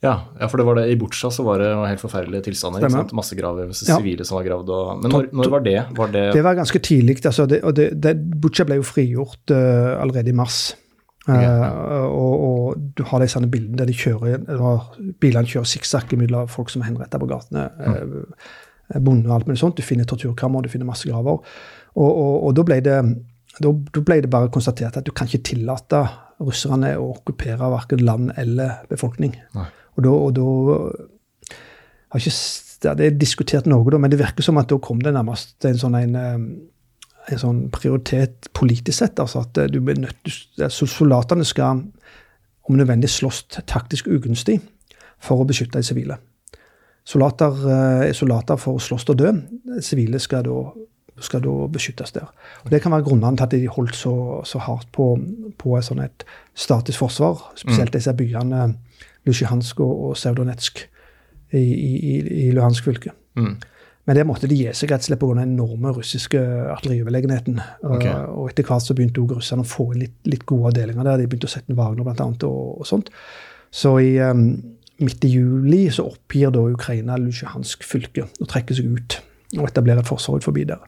[0.00, 2.80] Ja, ja, for det var det, i Butsja så var det helt forferdelige tilstander.
[2.80, 3.12] ikke sant?
[3.16, 3.96] Massegraver, Ja.
[3.98, 4.70] sivile som var gravd.
[4.72, 5.80] Og, men når, når var det?
[5.96, 7.18] Var det, Det var ganske tidlig.
[7.24, 10.74] Altså det, og det, det, Butsja ble jo frigjort uh, allerede i mars.
[11.28, 11.68] Eh, ja.
[12.08, 14.42] og, og du har sånne bildene der de kjører,
[15.22, 17.66] bilene kjører sikksakk mellom folk som er henrettet på gatene.
[17.80, 19.02] Mm.
[19.06, 19.78] Bonde og alt mulig sånt.
[19.78, 21.38] Du finner torturkammer, du finner masse graver.
[21.94, 22.96] Og, og, og da, ble det,
[23.60, 26.02] da, da ble det bare konstatert at du kan ikke tillate
[26.40, 29.36] russerne å okkupere verken land eller befolkning.
[29.56, 29.68] Nei.
[29.96, 30.48] Og da, og da
[32.10, 32.36] har ikke,
[32.80, 35.78] Det er diskutert noe, da, men det virker som at da kom det nærmest en
[35.78, 36.38] sånn en, eh,
[37.34, 39.20] en sånn prioritet politisk sett.
[39.20, 40.30] altså at eh, du blir nødt,
[40.72, 41.84] Soldatene skal
[42.68, 44.60] om nødvendig slåss taktisk ugunstig
[45.20, 46.16] for å beskytte de sivile.
[47.04, 49.32] Soldater eh, er soldater for å slåss og dø.
[49.82, 50.56] Sivile skal da,
[51.24, 52.28] skal da beskyttes der.
[52.64, 54.12] Og Det kan være grunnene til at de holdt så,
[54.46, 55.08] så hardt på,
[55.58, 57.42] på et, sånn et statisk forsvar.
[57.58, 58.74] Spesielt disse byene
[59.26, 60.16] Lusjansk og, og
[61.52, 63.10] i, i- i Luhansk fylke.
[63.36, 63.56] Mm.
[64.10, 65.34] Men det måtte de gi seg rett og slett pga.
[65.38, 66.40] den enorme russiske
[66.72, 67.60] artillerioverlegenheten.
[67.78, 68.10] Okay.
[68.10, 71.06] Og, og etter hvert så begynte også russerne å få inn litt, litt gode avdelinger
[71.06, 71.20] der.
[71.20, 73.12] De begynte å sette inn Wagner annet, og, og sånt.
[73.70, 74.48] Så i um,
[74.98, 79.20] midt i juli så oppgir da Ukraina Lusjansk fylke og trekker seg ut
[79.60, 80.82] og etablerer et forsvar forbi der.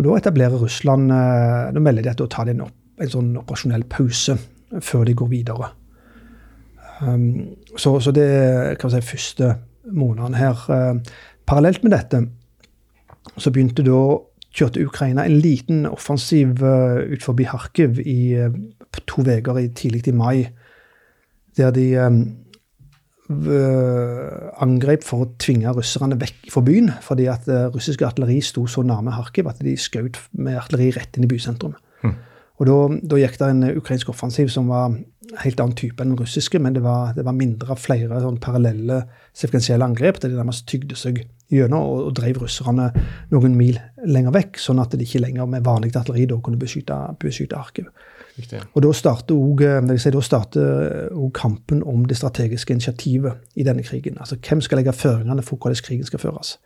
[0.00, 3.12] Og da etablerer Russland uh, Da melder de at da tar de en, opp, en
[3.12, 4.38] sånn operasjonell pause
[4.80, 5.68] før de går videre.
[7.04, 8.28] Um, så, så det
[8.80, 9.52] kan si, første
[9.92, 10.64] måneden her.
[10.64, 12.24] Uh, parallelt med dette
[13.36, 14.00] så begynte da
[14.58, 18.54] kjørte Ukraina en liten offensiv uh, ut forbi Kharkiv i uh,
[19.06, 20.48] to uker tidlig i mai,
[21.56, 22.22] der de um,
[23.28, 28.80] angrep for å tvinge russerne vekk fra byen, fordi at eh, russisk artilleri sto så
[28.86, 31.74] nærme Kharkiv at de skjøt med artilleri rett inn i bysentrum.
[32.58, 34.96] Og da, gikk det en ukrainsk offensiv som var
[35.44, 38.40] helt annen type enn den russiske, men det var, det var mindre av flere sånn
[38.42, 39.04] parallelle
[39.36, 41.20] sekvensielle angrep, der de nærmest tygde seg
[41.52, 42.90] gjennom og, og drev russerne
[43.32, 46.96] noen mil lenger vekk, sånn at de ikke lenger med vanlig artilleri da kunne beskytte,
[47.20, 47.86] beskytte.
[48.38, 48.60] Riktig.
[48.74, 54.18] Og da starter da starter også kampen om det strategiske initiativet i denne krigen.
[54.20, 56.58] Altså hvem skal legge føringene for hvordan krigen skal føres.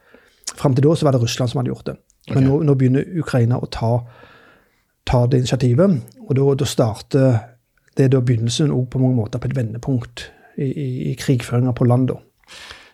[0.57, 1.97] Fram til da så var det Russland som hadde gjort det.
[2.29, 2.51] Men Ok.
[2.51, 4.05] nå, nå begynner Ukraina å ta,
[5.07, 5.97] ta det initiativet,
[6.29, 7.41] og da, da starter
[7.97, 11.85] det er da begynnelsen på mange måter på et vendepunkt i, i, i krigføringa på
[11.85, 12.09] land.
[12.09, 12.15] da.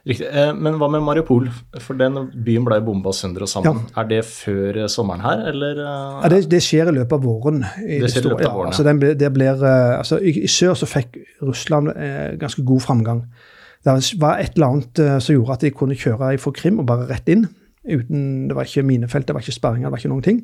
[0.07, 0.27] Riktig.
[0.31, 1.49] Eh, Men hva med Mariupol?
[1.83, 3.83] For den byen ble bomba sønder og sammen.
[3.99, 5.81] Er det før eh, sommeren her, eller?
[5.83, 6.23] eh?
[6.23, 7.65] Ja, det, det skjer i løpet av våren.
[7.83, 9.65] i Det skjer i løpet av ja, våren, altså den det blir,
[9.99, 13.25] altså i, I sør så fikk Russland eh, ganske god framgang.
[13.85, 16.87] Det var et eller annet eh, som gjorde at de kunne kjøre fra Krim og
[16.89, 17.47] bare rett inn.
[17.89, 20.41] uten, Det var ikke minefelt, det var ikke sperringer, det var ikke noen ting.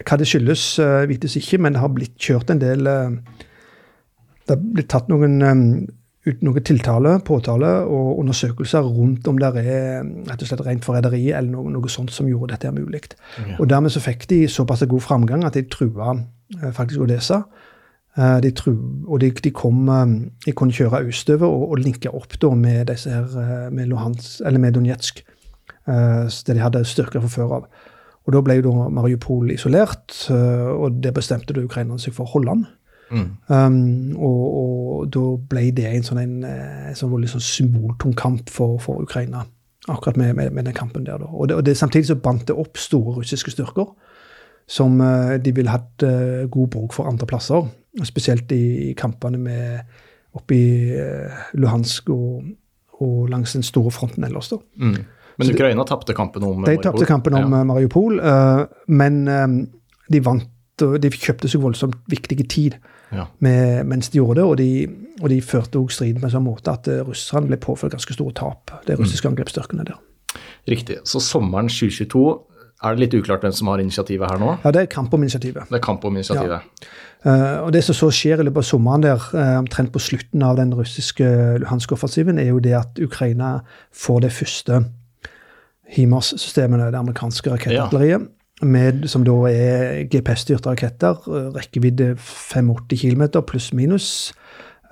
[0.00, 3.16] Hva det skyldes, eh, vites ikke, men det har blitt kjørt en del eh,
[4.48, 5.38] Det har blitt tatt noen
[6.24, 10.84] eh, ut noe tiltale, påtale og undersøkelser rundt om det er rett og slett rent
[10.84, 13.00] forræderi eller noe, noe sånt som gjorde dette mulig.
[13.58, 16.18] Og dermed så fikk de såpass god framgang at de trua
[16.62, 17.42] eh, faktisk Odessa.
[18.18, 18.74] Eh, De tru,
[19.06, 22.86] og de, de, kom, eh, de kunne kjøre østover og, og linke opp da med
[22.92, 25.24] disse her, med, Luhansk, eller med Donetsk,
[25.86, 27.64] der de hadde styrker fra før av.
[28.26, 32.30] Og Da ble jo da Mariupol isolert, og det bestemte da ukrainerne seg for å
[32.34, 32.66] holde den.
[33.10, 33.30] Mm.
[33.48, 38.50] Um, og, og da ble det en sånn, en, eh, sånn veldig sånn symboltung kamp
[38.52, 39.44] for, for Ukraina.
[39.90, 41.18] Akkurat med, med, med den kampen der.
[41.18, 41.26] Da.
[41.32, 43.90] Og, det, og det, samtidig så bandt det opp store russiske styrker
[44.70, 47.66] som uh, de ville hatt uh, god bruk for andre plasser.
[48.06, 49.96] Spesielt i, i kampene med
[50.38, 52.44] oppe i uh, Luhansk og,
[53.00, 54.52] og langs den store fronten ellers.
[54.52, 54.60] da.
[54.78, 55.00] Mm.
[55.40, 57.62] Men Ukraina tapte kampen om De tapte kampen om Ja.
[57.64, 58.18] Mariupol,
[58.92, 59.14] men
[60.12, 60.44] de vant
[61.00, 62.76] de kjøpte seg voldsomt viktige tid
[63.10, 63.26] Ja.
[63.38, 64.68] med, mens de gjorde det, og de,
[65.22, 68.14] og de førte også striden på en sånn måte at eh, russerne ble påført ganske
[68.14, 69.98] store tap, de russiske angrepsstyrkene der.
[70.70, 71.00] Riktig.
[71.08, 72.22] Så sommeren 2022
[72.80, 74.54] er det litt uklart hvem som har initiativet her nå.
[74.62, 75.68] Ja, det er kamp om initiativet.
[75.68, 76.86] Det er kamp om initiativet.
[77.26, 80.42] Eh, og Det som så skjer i løpet av sommeren, der, uh, omtrent på slutten
[80.42, 81.26] av den russiske
[81.60, 83.58] Luhansk-offensiven, er jo det at Ukraina
[83.92, 84.84] får det første
[85.90, 88.30] HIMARS-systemene, det amerikanske rakettartilleriet,
[88.62, 94.32] med, som da er GPS-styrte raketter, eh, rekkevidde 85 km pluss minus,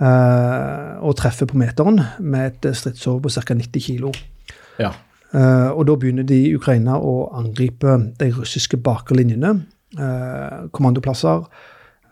[0.00, 3.54] eh, og treffer på meteren med et stridshode på ca.
[3.54, 4.12] 90 kg.
[4.78, 4.92] Ja.
[5.34, 9.62] Eh, og da begynner de i Ukraina å angripe de russiske bakerlinjene.
[9.98, 11.46] eh, kommandoplasser,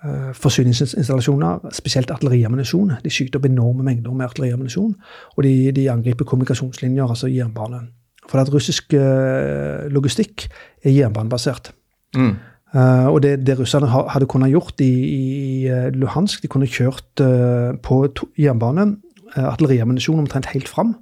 [0.04, 2.94] eh, forsyningsinstallasjoner, spesielt artilleriammunisjon.
[3.04, 4.94] De skyter opp enorme mengder med artilleriammunisjon.
[5.36, 7.88] Og de, de angriper kommunikasjonslinjer, altså jernbane.
[8.26, 10.48] For at russisk eh, logistikk
[10.82, 11.72] er jernbanebasert.
[12.16, 12.36] Mm.
[12.74, 16.66] Uh, og det, det russerne ha- hadde kunnet gjort i, i eh, Luhansk, de kunne
[16.68, 18.88] kjørt uh, på to, jernbane
[19.36, 20.96] uh, artilleriammunisjon omtrent helt fram.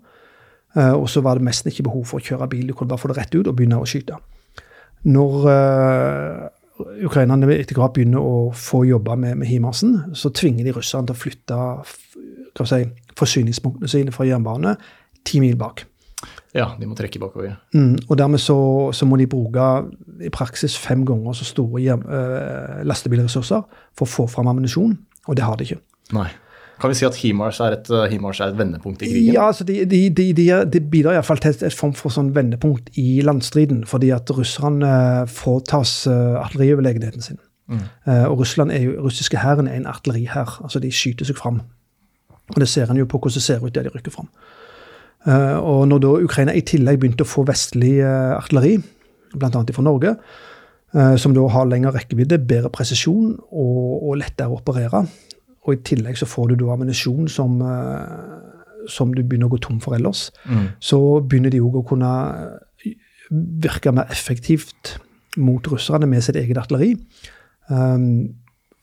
[0.75, 3.07] Og så var det nesten ikke behov for å kjøre bil, du kunne bare få
[3.13, 4.17] det rett ut og begynne å skyte.
[5.07, 5.45] Når
[7.07, 11.15] ukrainerne etter hvert begynner å få jobbe med, med HIMARSen, så tvinger de russerne til
[11.15, 11.61] å flytte
[12.67, 12.81] si,
[13.21, 14.75] forsyningspunktene sine fra jernbane
[15.23, 15.85] ti mil bak.
[16.55, 17.57] Ja, de må trekke bakover.
[17.75, 18.57] Mm, og dermed så,
[18.95, 19.67] så må de bruke
[20.23, 23.65] i praksis fem ganger så store hjem, øh, lastebilressurser
[23.97, 25.81] for å få fram ammunisjon, og det har de ikke.
[26.15, 26.29] Nei.
[26.81, 29.35] Kan vi si at HIMARS er et, uh, HIMARS er et vendepunkt i krigen?
[29.37, 32.91] Ja, altså de, de, de, de, bidrar iallfall til et, et form for sånn vendepunkt
[32.99, 34.95] i landstriden, fordi at russerne
[35.31, 37.39] foretas uh, artillerioverlegenheten sin.
[37.71, 41.63] Eh, og Russland er jo, russiske hæren er en artillerihær, altså de skyter seg fram.
[42.53, 44.29] Og det ser en jo på hvordan det ser ut der de rykker fram.
[45.27, 48.77] Eh, og når da Ukraina i tillegg begynte å få vestlig eh, artilleri,
[49.35, 49.63] bl.a.
[49.77, 50.17] fra Norge,
[50.95, 53.79] eh, som da har lengre rekkevidde, bedre presisjon og,
[54.11, 55.05] og lettere å operere,
[55.65, 57.57] og i tillegg så får du da ammunisjon som,
[58.93, 60.67] som du begynner å gå tom for ellers, Mm.
[60.77, 62.11] så begynner de òg å kunne
[63.65, 64.99] virke mer effektivt
[65.41, 66.93] mot russerne med sitt eget artilleri.
[67.73, 68.35] Um,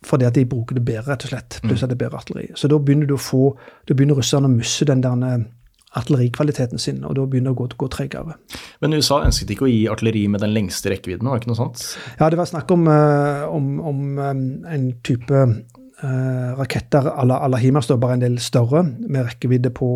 [0.02, 1.60] fordi at de bruker det bedre, rett og slett.
[1.62, 2.48] Pluss at det er bedre artilleri.
[2.58, 3.52] Så da begynner få,
[3.86, 5.46] da begynner russerne å miste den der
[5.92, 8.38] artillerikvaliteten sin, og da begynner det å gå, gå tregere.
[8.84, 11.60] Men USA ønsket ikke å gi artilleri med den lengste rekkevidden, var det ikke noe
[11.60, 11.84] sånt?
[12.20, 14.32] Ja, det var snakk om, eh, om, om eh,
[14.76, 17.60] en type eh, raketter à la la
[17.98, 19.90] bare en del større, med rekkevidde på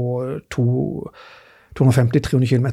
[0.51, 2.67] 250-300 km.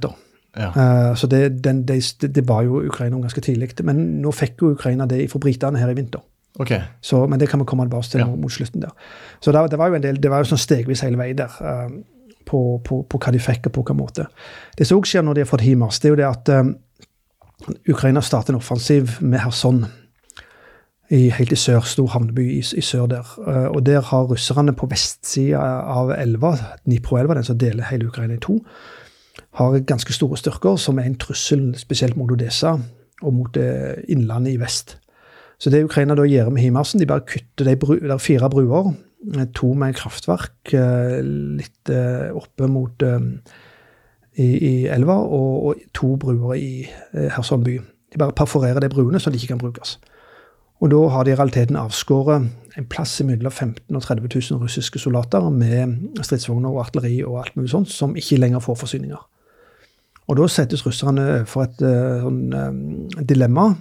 [0.52, 1.14] Ja.
[1.16, 3.70] Så det, den, det, det ba jo Ukraina ganske tidlig.
[3.82, 6.20] Men nå fikk jo Ukraina det fra britene her i vinter.
[6.60, 6.80] Okay.
[7.00, 8.26] Så, men det kan vi komme tilbake til Ja.
[8.26, 8.90] mot slutten der.
[9.40, 11.54] Så det, det var jo en del, det var jo sånn stegvis hele veien der.
[12.46, 14.28] På, på, på hva de fikk, og på hvilken måte.
[14.78, 16.70] Det som også skjer når de har fått HIMARS, det er jo det at eh,
[17.92, 19.84] Ukraina starter en offensiv med Kherson.
[21.12, 23.32] Helt i sør, stor havneby i, i sør der.
[23.36, 25.60] Uh, og der har russerne på vestsida
[25.92, 26.54] av elva,
[26.86, 28.56] Dnipro-elva, den som deler hele Ukraina i to,
[29.60, 32.78] har ganske store styrker som er en trussel spesielt mot Odessa
[33.22, 34.96] og mot eh, innlandet i vest.
[35.60, 38.94] Så det Ukraina da gjør med HIMARSen, de bare kutter de bru, fire bruer.
[39.36, 41.18] Eh, To med kraftverk eh,
[41.58, 43.04] litt eh, oppe mot
[44.36, 47.76] i, i elva, og, og to bruer i eh, by.
[48.12, 49.98] De bare perforerer de bruene så de ikke kan brukes.
[50.82, 54.62] Og da har de i realiteten avskåret en plass mellom 15 000 og 30 000
[54.62, 59.20] russiske soldater med stridsvogner og artilleri og alt mulig sånt, som ikke lenger får forsyninger.
[60.30, 63.72] Og da settes russerne for et uh, sånn, dilemma,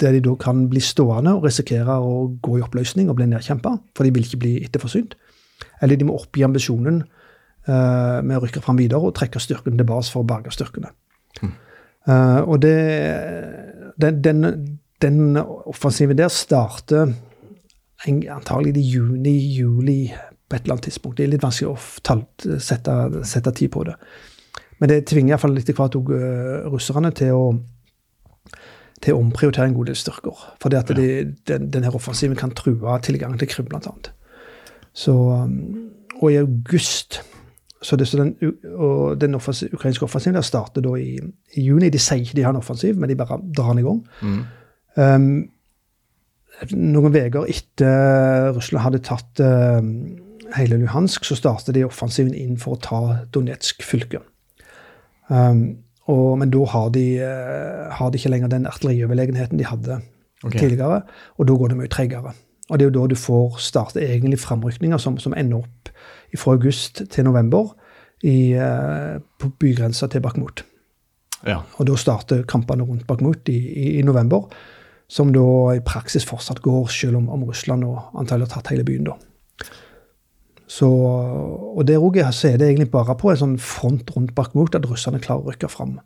[0.00, 3.76] der de da kan bli stående og risikere å gå i oppløsning og bli nedkjempa,
[3.96, 5.16] for de vil ikke bli etterforsynt.
[5.82, 10.10] Eller de må oppgi ambisjonen uh, med å rykke fram videre og trekke styrken tilbake
[10.12, 10.92] for å berge styrkene.
[11.40, 11.52] Mm.
[12.48, 12.76] og det,
[14.02, 14.40] den, den,
[15.02, 17.12] den offensiven der starter
[18.08, 20.00] antagelig i juni-juli
[20.48, 21.18] på et eller annet tidspunkt.
[21.18, 22.96] Det er litt vanskelig å sette,
[23.28, 23.94] sette tid på det.
[24.80, 26.10] Men det tvinger iallfall etter hvert òg
[26.72, 27.44] russerne til å,
[29.00, 30.46] til å omprioritere en god del styrker.
[30.62, 31.08] Fordi at de,
[31.48, 34.12] den, denne offensiven kan true tilgangen til Krim, annet.
[34.92, 37.22] Så, um, og i august
[37.82, 38.34] så det, så den,
[39.20, 41.16] den offensiv, ukrainske offensiven der starter da i,
[41.56, 41.88] i, juni.
[41.88, 44.02] De sier ikke de har en offensiv, men de bare drar den i gang.
[44.20, 44.42] Mm.
[45.00, 45.30] Um,
[46.76, 49.80] noen uker etter Russland hadde tatt uh,
[50.58, 53.00] hele Luhansk, så startet de offensiven inn for å ta
[53.32, 54.20] Donetsk fylke.
[55.30, 55.80] Um,
[56.10, 60.00] og, men da har de, uh, har de, ikke lenger den artillerioverlegenheten de hadde
[60.44, 60.58] okay.
[60.58, 61.02] tidligere,
[61.38, 62.34] og da går det mye tregere.
[62.70, 65.90] Og det er jo da du får starte egentlig framrykninger som, som, ender opp
[66.38, 67.72] fra august til november
[68.22, 70.64] i, uh, på bygrensa til Bakhmut.
[71.46, 71.62] Ja.
[71.80, 74.50] Og da starter kampene rundt Bakhmut i, i, i november
[75.10, 75.42] som da
[75.74, 79.08] i praksis fortsatt går, selv om, om Russland og antallet har tatt hele byen.
[79.08, 79.16] da.
[80.70, 84.86] Så, og der òg er det egentlig bare på en sånn front rundt Bakhmut at
[84.86, 85.96] russerne klarer å rykke fram.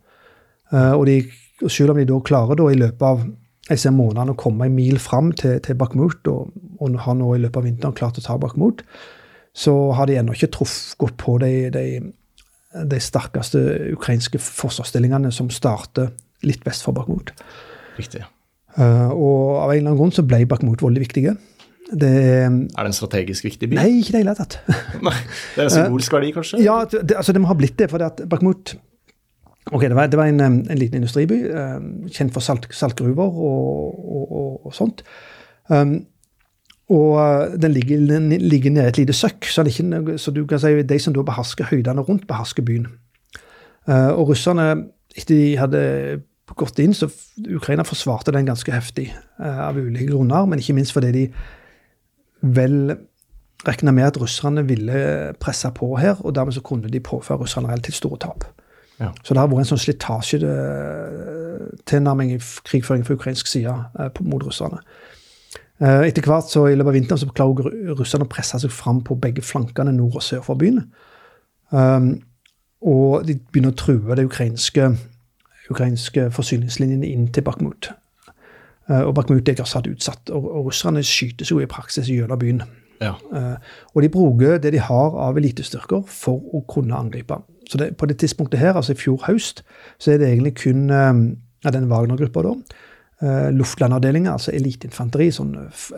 [0.73, 1.19] Uh, og, de,
[1.61, 3.27] og, selv om de da klarer da i løpet av
[3.65, 7.31] jeg ser månedene å komme en mil fram til, til Bakhmut, og, og, har nå
[7.33, 8.83] i løpet av vinteren klart å ta Bakhmut,
[9.57, 11.85] så har de ennå ikke truff, gått på de, de,
[12.93, 13.61] de sterkeste
[13.95, 16.11] ukrainske forsvarsstillingene som starter
[16.45, 17.33] litt vest for Bakhmut.
[17.97, 18.21] Riktig.
[18.75, 21.37] Uh, og av en eller annen grunn så ble Bakhmut veldig viktige.
[21.85, 23.77] Det, er det en strategisk viktig by?
[23.77, 24.57] Nei, ikke i det hele tatt.
[24.65, 26.63] det er en symbolsk verdi, kanskje?
[26.65, 27.91] Ja, det, altså det må ha blitt det.
[27.91, 28.73] For det at Bakhmut
[29.71, 33.95] ok, det var, det var en, en, liten industriby, um, kjent for salt, saltgruver og,
[34.05, 35.05] og, og, og sånt.
[35.69, 36.03] Um,
[36.93, 37.17] og
[37.61, 40.73] den ligger, den ligger nede i et lite søkk, så, ikke, så, du kan si
[40.85, 42.87] de som da behersker høydene rundt, behersker byen.
[43.89, 44.69] Uh, og russerne,
[45.15, 45.83] etter de hadde
[46.55, 47.09] gått inn, så
[47.55, 49.09] Ukraina forsvarte den ganske heftig
[49.41, 51.25] uh, av ulike grunner, men ikke minst fordi de
[52.45, 52.97] vel
[53.65, 57.71] regna med at russerne ville presse på her, og dermed så kunne de påføre russerne
[57.71, 58.43] relativt store tap.
[58.99, 59.09] Ja.
[59.23, 64.79] Så det har vært en sånn slitasjetilnærming i krigføring fra ukrainsk side uh, mot russerne.
[65.81, 67.65] Uh, etter hvert så i løpet av vinteren så klarer
[67.99, 70.79] russerne å presse seg fram på begge flankene nord og sør for byen.
[71.75, 72.07] Um,
[72.85, 74.83] og de begynner å true det ukrainske
[75.71, 77.91] ukrainske forsyningslinjene inn til Bakhmut.
[78.89, 82.63] Eh, og Bakhmut er satt utsatt, og, og russerne skytes jo i praksis gjennom byen.
[83.01, 83.13] Ja.
[83.27, 83.55] Uh,
[83.93, 87.41] og de bruker det de har av elitestyrker for å kunne angripe.
[87.67, 89.65] Så det, på det tidspunktet her, altså i fjor høst,
[89.99, 91.11] så er det egentlig kun uh,
[91.65, 92.53] av den Wagner-gruppa, da.
[93.23, 95.53] Uh, luftlandavdelinga, altså eliteinfanteri, sånn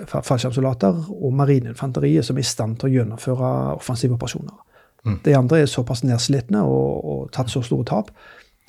[0.09, 4.57] fallskjermsoldater, og marineinfanteriet som er i stand til å gjennomføre offensive operasjoner.
[5.05, 5.19] Mm.
[5.25, 8.11] De andre er såpass nedslitne og, og tatt så store tap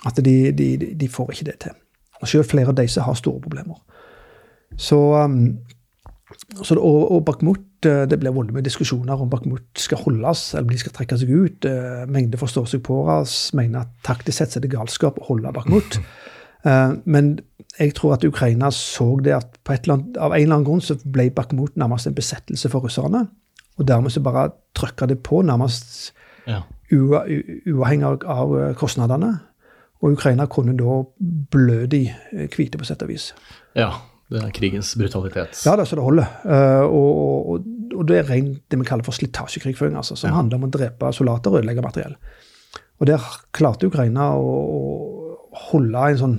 [0.06, 1.78] at de, de, de, får ikke det til.
[2.20, 3.78] Og Selv flere av disse har store problemer.
[4.78, 5.58] Så, um,
[6.62, 10.78] så og, og Bakhmut, Det det blir mye diskusjoner om Bakhmut skal holdes eller de
[10.78, 11.66] skal trekke seg ut.
[11.66, 15.52] Uh, mengde forstår seg på oss, mener at taktisk sett er det galskap å holde
[15.54, 16.00] Bakhmut.
[16.66, 17.36] Uh, men
[17.78, 20.98] jeg tror at Ukraina så det at på annet, av en eller annen grunn så
[21.04, 23.28] ble Bakhmut nærmest en besettelse for russerne.
[23.78, 26.12] Og dermed så bare trykka det på, nærmest
[26.50, 26.64] ja.
[26.90, 29.36] uavhengig av kostnadene.
[30.02, 31.00] Og Ukraina kunne da
[31.50, 33.32] blø de eh, hvite, på sett og vis.
[33.78, 33.92] Ja,
[34.28, 35.56] det er krigens brutalitet.
[35.64, 36.32] Ja, det er så det holder.
[36.44, 40.36] Uh, og, og, og, det er rent det vi kaller for slitasjekrigføring, altså, som ja.
[40.36, 42.18] handler om å drepe soldater og ødelegge materiell.
[42.98, 43.24] Og der
[43.56, 46.38] klarte Ukraina å, å holde en sånn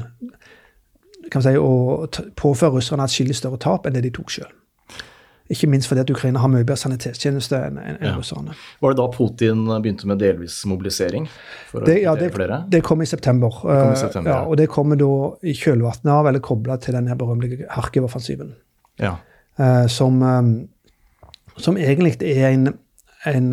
[1.29, 4.49] kan vi si, Å påføre russerne atskillig større tap enn det de tok sjøl.
[5.49, 8.11] Ikke minst fordi at Ukraina har mye bedre sanitetstjeneste enn en ja.
[8.13, 8.53] russerne.
[8.83, 11.25] Var det da Putin begynte med delvis mobilisering?
[11.87, 12.29] det, ja, det,
[12.69, 13.49] det, kom i september.
[13.49, 14.43] Det kom i eh, september ja.
[14.45, 15.09] og det kommer da
[15.41, 18.53] i kjølvannet av, eller kobla til den berømmelige Harkiv-offensiven.
[19.01, 19.15] Ja.
[19.59, 20.51] Uh, som, um,
[21.57, 22.73] som, egentlig er en,
[23.25, 23.49] en,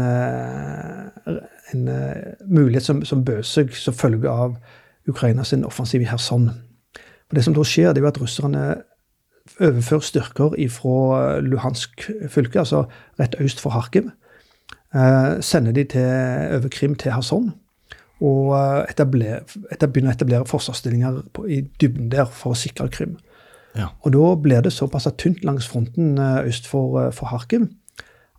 [1.73, 1.89] en
[2.45, 4.59] mulighet som, som bød seg som følge av
[5.09, 6.51] Ukrainas offensiv i Kherson.
[7.27, 8.67] For Det som da skjer, det er jo at russerne
[9.61, 12.85] overført styrker fra Luhansk fylke, altså
[13.21, 14.11] rett øst for Harkiv.
[14.95, 16.09] Eh, sender de til,
[16.57, 17.55] over Krim til Kherson.
[18.21, 19.41] Og begynne etabler,
[19.81, 23.19] begynner å etablere forsvarsstillinger på, i dybden der for å sikre Krim.
[23.77, 23.91] Ja.
[24.03, 27.69] Og da blir det såpass tynt langs fronten eh, øst for, eh, for Kharkiv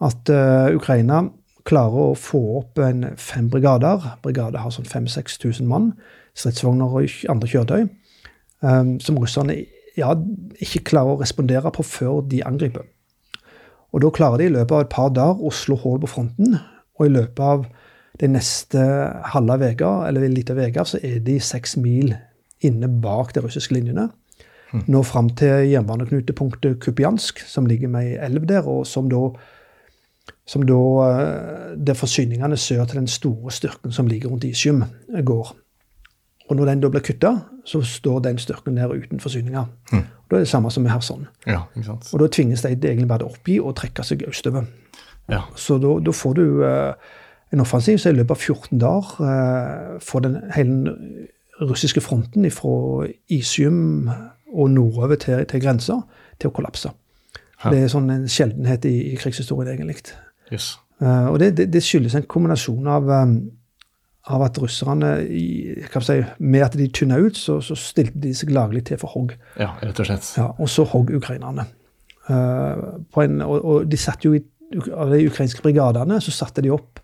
[0.01, 1.28] at eh, Ukraina
[1.68, 4.15] klarer å få opp en fem brigader.
[4.24, 5.91] Brigader har sånn 5000-6000 mann,
[6.38, 7.89] stridsvogner og andre kjøretøy,
[8.57, 9.53] Um, som russerne
[9.98, 10.14] ja,
[10.64, 12.86] ikke klarer å respondere på før de angriper.
[13.95, 16.58] Og da klarer de i løpet av et par dager å slå hull på fronten,
[16.98, 17.68] og i løpet av
[18.22, 18.82] de neste
[19.34, 22.16] halve veka, eller en liten uke, så er de seks mil
[22.66, 24.08] inne bak de russiske linjene.
[24.91, 29.30] Nå fram til jernbaneknutepunktet Kupiansk, som ligger med ei elv der, og som da
[30.48, 34.84] som da eh, der forsyningene sør til den store styrken som ligger rundt Isium,
[35.28, 35.54] går.
[36.48, 37.34] Og når den da blir kutta,
[37.68, 39.66] så står den styrken der uten forsyninger.
[39.91, 41.28] Da er det samme som med Kherson.
[41.48, 41.66] Ja.
[42.14, 44.68] Og da tvinges de egentlig bare til å oppgi og trekke seg østover.
[45.28, 45.41] Ja.
[45.56, 46.93] Så da, da får du uh,
[47.52, 50.95] en offensiv som i løpet av 14 dager uh, får den hele
[51.62, 54.10] russiske fronten fra Isium
[54.54, 56.00] og nordover til, til grensa
[56.39, 56.93] til å kollapse.
[57.64, 57.72] Ja.
[57.74, 60.14] Det er sånn en sjeldenhet i, i krigshistorien, egentlig.
[60.54, 60.76] Yes.
[61.02, 63.34] Uh, og det, det, det skyldes en kombinasjon av, eh,
[64.28, 65.13] av at russerne,
[66.03, 69.34] si, med at de tynna ut, så, så stilte de seg laglig til for hogg.
[69.59, 70.28] Ja, rett og slett.
[70.39, 71.67] Ja, og så hogg ukrainerne.
[72.28, 76.73] Uh, på en, og, og de satt jo i de ukrainske brigadene så satte de
[76.75, 76.99] opp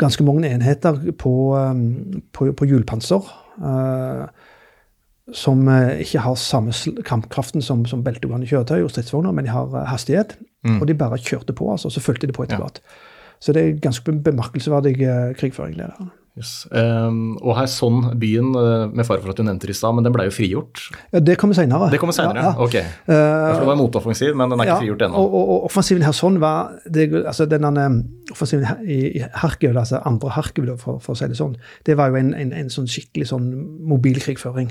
[0.00, 3.30] ganske mange enheter på, um, på, på hjulpanser.
[3.60, 4.26] Uh,
[5.36, 6.72] som eh, ikke har samme
[7.06, 10.34] kampkraften som, som beltegående kjøretøy og stridsvogner, men de har hastighet.
[10.66, 10.80] hastighet.
[10.80, 12.66] Og de bare kjørte på, altså, så fulgte de på etter Ja.
[13.40, 15.76] Så det er ganske be- bemerkelsesverdig eh, krigføring.
[15.80, 16.08] det der.
[16.38, 16.50] Yes.
[16.70, 19.96] Um, og her sånn byen, eh, med fare for at du nevnte det i stad,
[19.96, 20.78] men den ble jo frigjort.
[21.12, 21.88] Ja, det kommer senere.
[21.90, 22.64] Det kommer senere, Ja, ja.
[22.64, 22.76] ok.
[22.78, 22.84] Ja,
[23.50, 25.18] for det var en motoffensiv, men den er ikke frigjort ennå.
[25.24, 27.72] Og, og, og offensiven her sånn var det, altså denne
[28.30, 29.00] offensiven her i,
[29.42, 32.52] Harkiv, altså andre Harkiv, for, for å si det sånn, det var jo en, en,
[32.62, 33.50] en sånn skikkelig sånn
[33.90, 34.70] mobilkrigføring.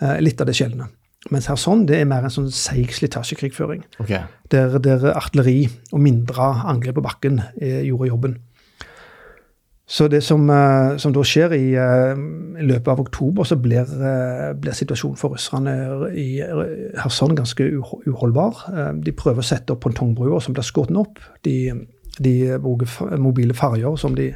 [0.00, 0.88] Eh, litt av det sjeldne.
[1.34, 3.82] Mens her sånn, det er mer en sånn seig slitasjekrigføring.
[4.02, 4.12] Ok,
[4.52, 8.36] Der, der artilleri og mindre angrep på bakken eh, gjorde jobben.
[9.86, 12.22] Så det som, eh, som da skjer i, eh,
[12.62, 13.90] i løpet av oktober, så blir,
[14.58, 15.74] blir situasjonen for russerne
[16.14, 16.40] i
[16.94, 17.66] Kherson ganske
[18.06, 18.64] uholdbar.
[19.02, 21.18] De prøver å sette opp pongtongbruer som blir skutt opp.
[21.42, 21.72] De,
[22.18, 24.32] de bruker mobile ferger som de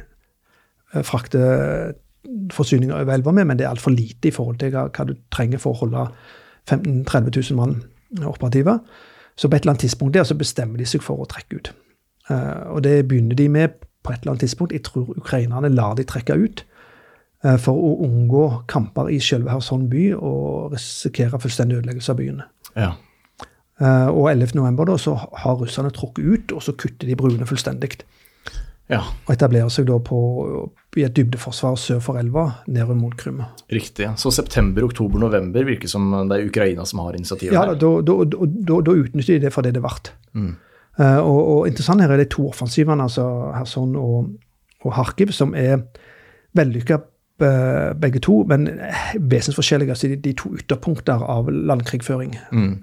[0.91, 1.95] frakter
[2.51, 5.15] forsyninger over elva med, men det er altfor lite i forhold til hva, hva du
[5.33, 6.05] trenger for å holde
[6.69, 7.83] 15 000-30 000 mann
[8.25, 8.79] operative.
[9.35, 11.71] Så på et eller annet tidspunkt der så bestemmer de seg for å trekke ut.
[12.29, 14.73] Uh, og det begynner de med på et eller annet tidspunkt.
[14.73, 16.65] Jeg tror ukrainerne lar de trekke ut
[17.45, 22.43] uh, for å unngå kamper i selve Kherson by og risikere fullstendig ødeleggelse av byen.
[22.75, 22.91] ja.
[23.81, 24.51] Uh, og 11.
[24.53, 28.03] november så har russerne trukket ut, og så kutter de bruene fullstendig.
[28.91, 30.17] Ja, Og etablerer seg da på,
[30.99, 33.39] i et dybdeforsvar sør for elva, nedover mot Krim.
[33.71, 34.09] riktig.
[34.19, 38.17] Så september, oktober, november virker som det er Ukraina som har initiativet Ja, da, da,
[38.27, 40.11] da, da, utnytter de det for det det verdt.
[40.33, 40.55] Mm.
[40.99, 43.23] Uh, og, og interessant her er de to offensivene, altså
[43.55, 44.33] Kherson og,
[44.83, 45.79] og Kharkiv, som er
[46.57, 46.99] vellykka
[47.41, 48.67] eh, begge to, men
[49.15, 49.95] vesensforskjellige.
[49.95, 52.35] Altså de, de to ytterpunkter av landkrigføring.
[52.51, 52.73] Mm.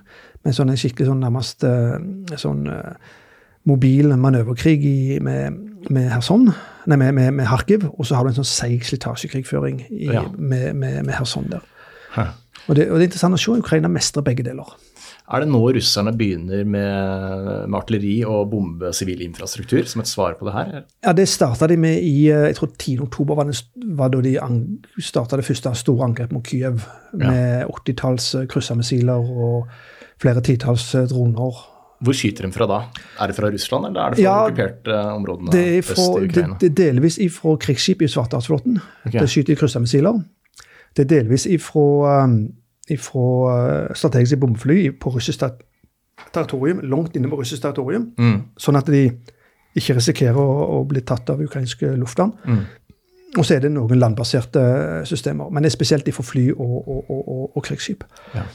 [0.44, 1.98] Med sånn en skikkelig sånn nærmest eh,
[2.40, 3.16] sånn eh,
[3.68, 5.59] mobil manøverkrig i, med,
[5.95, 6.51] med Kherson,
[6.86, 10.26] nei, med, med, med Kharkiv, og så har du en sånn seig slitasjekrigføring i, Ja.
[10.36, 11.64] med, med, med Kherson der.
[12.68, 14.74] Og det, og det er interessant å se Ukraina mestre begge deler.
[15.28, 20.39] Er det nå russerne begynner med, med artilleri og bombe sivil infrastruktur som et svar
[20.39, 20.70] på det her?
[21.05, 22.95] Ja, Det starta de med i eh, jeg tror 10.
[23.05, 23.61] oktober var, det,
[23.99, 24.39] var da de
[25.05, 26.80] starta det første store angrepet mot Kyiv.
[27.12, 29.68] Med 80-talls kryssermissiler kryssemissiler og
[30.22, 31.61] flere titalls eh, droner.
[32.01, 32.78] Hvor skyter de fra da?
[33.20, 36.20] Er det fra Russland, eller er det fra Ja, okkuperte områdene Det er, øst i
[36.20, 36.57] det, Ukraina?
[36.61, 38.78] det er delvis ifra krigsskip i Svartehavsflåten.
[39.07, 39.18] Okay.
[39.20, 40.20] Det skyter de kryssemissiler.
[40.96, 42.36] Det er delvis ifra, um,
[42.90, 43.24] ifra
[43.88, 45.59] uh, strategiske bombefly på russisk ter-
[46.34, 48.12] territorium, langt inne på russisk territorium.
[48.18, 48.38] Mm.
[48.59, 49.03] Sånn at de
[49.78, 52.32] ikke risikerer å, å bli tatt av ukrainske luftvern.
[52.46, 52.62] Mm.
[53.38, 54.62] Og så er det noen landbaserte
[55.07, 58.05] systemer, men det er spesielt fra fly og, og, og, og, og krigsskip.
[58.34, 58.46] Ja.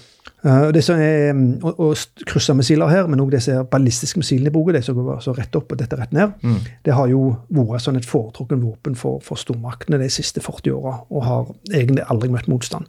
[0.45, 4.51] Eh, det som er, mm, og, og missiler kryssermissiler her, men også disse ballistiske missilene
[4.51, 6.57] i boka, de som går så rett opp og dette rett ned, Mm.
[6.85, 10.97] det har jo vært sånn et foretrukken våpen for, for stormaktene de siste 40 åra,
[11.09, 12.85] og har egentlig aldri møtt motstand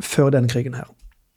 [0.00, 0.88] før denne krigen her.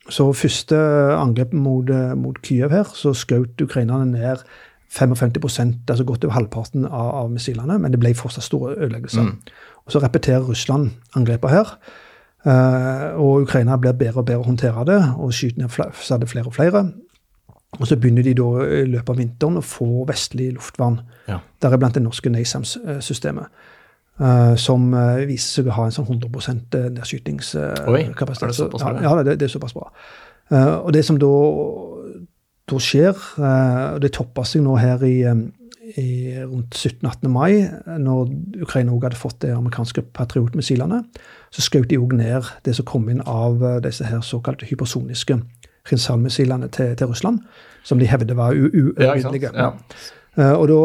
[0.10, 0.78] Så første
[1.18, 4.38] angrepet mot, eh, mot Kyiv her, så skjøt ukrainerne ned
[4.96, 9.26] 55% altså godt over halvparten av, av missilene, men det ble fortsatt store ødeleggelser.
[9.86, 11.74] Og Så repeterer Russland angrepet her.
[12.46, 15.92] Eh, og Ukraina blir bedre og bedre å håndtere det, og skyter ned flere,
[16.28, 16.84] flere og flere.
[17.76, 21.40] Og så begynner de da i løpet av vinteren å få vestlig luftvern, Ja.
[21.62, 23.46] deriblant det norske NASAMS-systemet.
[24.16, 26.30] Uh, som uh, viser seg å ha en sånn 100
[27.92, 29.10] Oi, er det såpass bra, ja?
[29.10, 29.90] ja, det, det er såpass bra.
[30.52, 31.32] Eh, og det som da,
[32.70, 35.42] da skjer, eh, og det toppa seg nå her i, eh,
[36.02, 36.10] i
[36.44, 37.30] rundt 17.-18.
[37.34, 38.30] mai, eh, når
[38.66, 41.04] Ukraina òg hadde fått de amerikanske patriotmissilene,
[41.56, 45.40] så skjøt de òg ned det som kom inn av eh, disse her såkalte hypersoniske
[45.86, 47.40] Rinsalmissilene til, til Russland,
[47.86, 49.14] som de hevder var u- u- Ja.
[49.54, 49.72] Ja.
[50.38, 50.78] Eh, og da,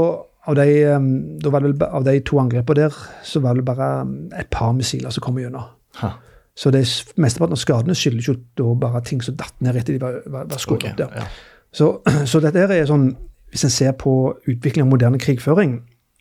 [0.50, 1.06] av de, eh,
[1.42, 4.06] da var det vel, av de to angrepene der, så var det bare
[4.38, 5.62] et par missiler som kom gjennom.
[6.02, 6.10] Ha.
[6.56, 6.84] Så det
[7.16, 10.44] mesteparten av skadene skyldes jo da bare ting som datt ned etter de var, var,
[10.50, 11.24] var skutt okay, ja.
[11.72, 11.88] Så,
[12.30, 13.14] så dette er sånn,
[13.50, 15.78] hvis en ser på utvikling av moderne krigføring,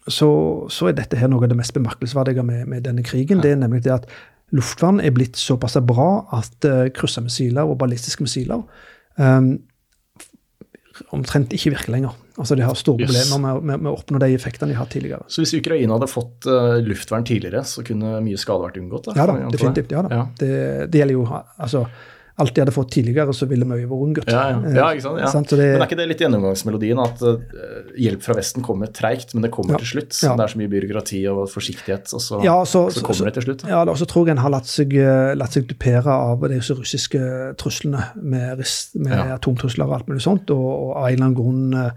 [0.08, 0.30] så,
[0.72, 3.42] så er dette her noe av det mest bemerkelsesverdige med, med denne krigen.
[3.44, 4.08] Det er nemlig det at
[4.56, 8.64] luftvern er blitt såpass bra at uh, kryssermissiler og ballistiske missiler
[9.18, 9.52] um,
[11.16, 12.16] omtrent ikke virker lenger.
[12.40, 13.12] Altså De har store Yes.
[13.30, 15.24] problemer med, med, med å oppnå de effektene de har tidligere.
[15.32, 19.12] Så hvis Ukraina hadde fått uh, luftvern tidligere, så kunne mye skade vært unngått?
[19.16, 19.92] Ja da, definitivt.
[19.96, 20.10] ja da.
[20.22, 20.26] Ja.
[20.40, 20.52] Det,
[20.92, 21.86] det gjelder jo altså,
[22.40, 24.30] Alt de hadde fått tidligere, så ville vi vært unngått.
[24.32, 24.60] Ja, ja.
[24.78, 25.20] ja, ikke sant?
[25.20, 25.26] Ja.
[25.28, 28.88] Eh, sant, det, Men er ikke det litt gjennomgangsmelodien at eh, hjelp fra Vesten kommer
[28.96, 29.82] treigt, men det kommer Ja.
[29.84, 30.16] til slutt?
[30.24, 30.36] Ja.
[30.40, 33.48] Det er så mye byråkrati og forsiktighet, og så, ja, så, så kommer det til
[33.50, 33.66] slutt?
[33.68, 36.62] Ja, og så tror jeg en har latt seg, eh, latt seg dupere av de
[36.64, 37.22] russiske
[37.60, 38.64] truslene med,
[38.96, 39.36] med Ja.
[39.36, 41.92] atomtrusler og alt mulig sånt, og, og av en eller annen grunn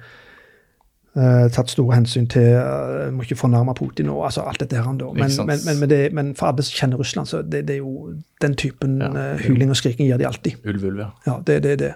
[1.16, 4.92] eh, tatt store hensyn til uh, Må ikke fornærme Putin og altså alt dette her.
[4.92, 8.12] Men, men, men, det, men for alle som kjenner Russland, så det, det er jo
[8.42, 9.12] den typen Ja.
[9.34, 10.66] uh, hyling og skriking gjør de alltid.
[10.66, 11.10] Ulv, ulv, ja.
[11.26, 11.78] Ja, det er det.
[11.78, 11.94] det.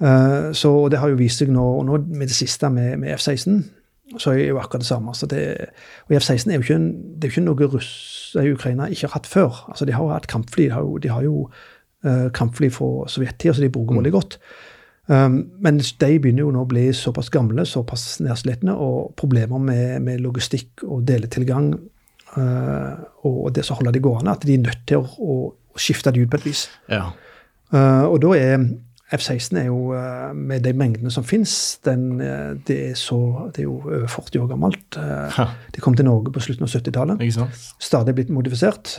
[0.00, 3.14] Uh, så det har jo vist seg nå, og nå med det siste med, med
[3.18, 3.62] F-16,
[4.18, 5.14] så er det jo akkurat det samme.
[5.14, 5.44] Så det,
[6.08, 7.92] og F-16 er jo ikke, en, det er jo ikke noe Russ,
[8.40, 9.64] i Ukraina ikke har hatt før.
[9.68, 10.64] Altså De har jo hatt kampfly.
[10.64, 11.48] De har jo, de har jo
[12.34, 14.38] kampfly fra sovjettida, så de bruker veldig godt.
[15.10, 19.96] Um, men de begynner jo nå å bli såpass gamle, såpass nedslitne, og problemer med,
[20.06, 21.72] med logistikk og deletilgang
[22.36, 22.94] uh,
[23.26, 25.40] og det som holder de gående, at de er nødt til å, å,
[25.80, 26.66] skifte de ut på et vis.
[26.92, 27.10] ja.
[27.72, 28.66] Uh, og da er
[29.12, 34.06] F-16 er jo, eh, med de mengdene som finnes, eh, det, det er jo over
[34.08, 34.96] 40 år gammelt.
[34.96, 37.20] Eh, det kom til Norge på slutten av 70-tallet.
[37.80, 38.96] Stadig blitt modifisert.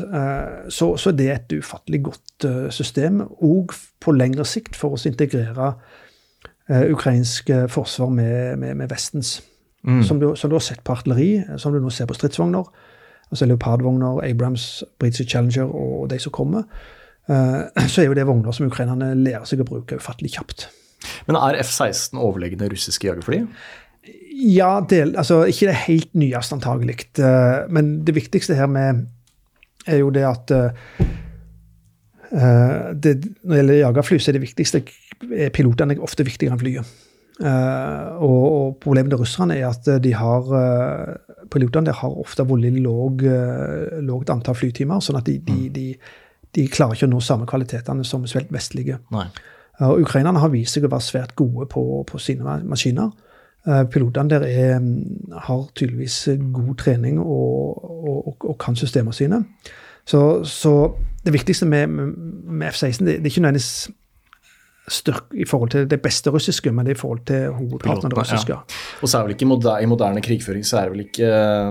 [0.70, 5.74] Så, så det er et ufattelig godt system, og på lengre sikt for å integrere
[6.70, 9.41] ukrainsk forsvar med, med, med Vestens.
[9.84, 10.03] Mm.
[10.03, 12.70] Som, du, som du har sett på artilleri, som du nå ser på stridsvogner.
[13.32, 16.64] Altså Leopardvogner, Abrams, British Challenger og de som kommer.
[17.30, 20.68] Eh, så er jo det vogner som ukrainerne lærer seg å bruke ufattelig kjapt.
[21.28, 23.44] Men er F-16 overlegne russiske jagerfly?
[24.34, 26.98] Ja, del, altså ikke det helt nyeste antagelig.
[27.20, 29.06] eh, Men det viktigste her med
[29.88, 30.70] er jo det at eh,
[32.34, 33.12] det,
[33.44, 34.84] Når det gjelder jagerfly, så er det viktigste
[35.38, 36.94] er pilotene ofte viktigere enn flyet.
[37.44, 40.50] Og, og problemet med russerne er at de har
[41.54, 45.86] pilotene der har ofte veldig lågt antall flytimer, sånn at de, de, de,
[46.56, 48.99] de klarer ikke å nå samme kvalitetene som svært vestlige.
[49.14, 49.28] Nei.
[49.82, 53.10] Og Ukrainerne har vist seg å være svært gode på, på sine maskiner.
[53.66, 56.20] Eh, Pilotene der er, mm, har tydeligvis
[56.54, 59.43] god trening og, og, og, og kan systemene sine.
[60.06, 60.93] Så, så
[61.26, 62.08] det viktigste med, med,
[62.45, 63.89] med F-16 det, det er ikke nødvendigvis
[64.88, 68.12] styrk i forhold til det beste russiske, men det er i forhold til hovedparten av
[68.12, 68.52] det russiske.
[68.52, 68.82] ja.
[69.02, 71.30] Og så er vel ikke moderne, I moderne krigføring så er det vel ikke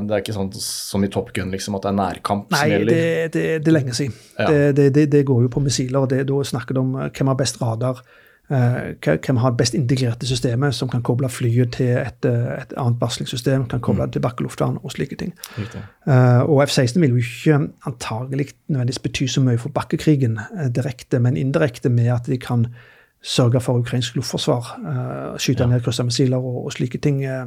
[0.09, 2.73] det er ikke sånn som i Top Gun, liksom, at det er nærkamp Nei, som
[2.73, 2.95] gjelder?
[2.95, 4.19] det, det, det er lenge siden.
[4.39, 4.49] Ja.
[4.49, 6.01] Det, det, det, det går jo på missiler.
[6.01, 8.01] og det, Da snakker det om eh, hvem har best radar,
[8.49, 8.79] eh,
[9.13, 13.69] hvem har best integrerte systemet som kan koble flyet til et, eh, et annet varslingssystem,
[13.69, 14.15] kan koble mm.
[14.17, 15.37] til bakkeluftvern og slike ting.
[15.59, 15.85] Riktig.
[16.09, 17.61] Eh, og F-16 vil jo ikke
[17.93, 20.41] antagelig nødvendigvis bety så mye for bakkekrigen
[20.73, 22.71] direkte, men indirekte med at de kan
[23.23, 27.47] sørge for ukrainsk luftforsvar, uh, skyte ned kryssemissiler og, og slike ting, uh,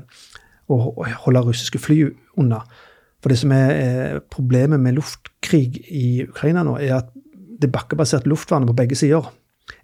[0.72, 2.02] og, og holde russiske fly
[2.40, 2.62] unna.
[3.26, 7.08] For det som er eh, problemet med luftkrig i Ukraina nå, er at
[7.58, 9.26] det bakkebaserte luftvernet på begge sider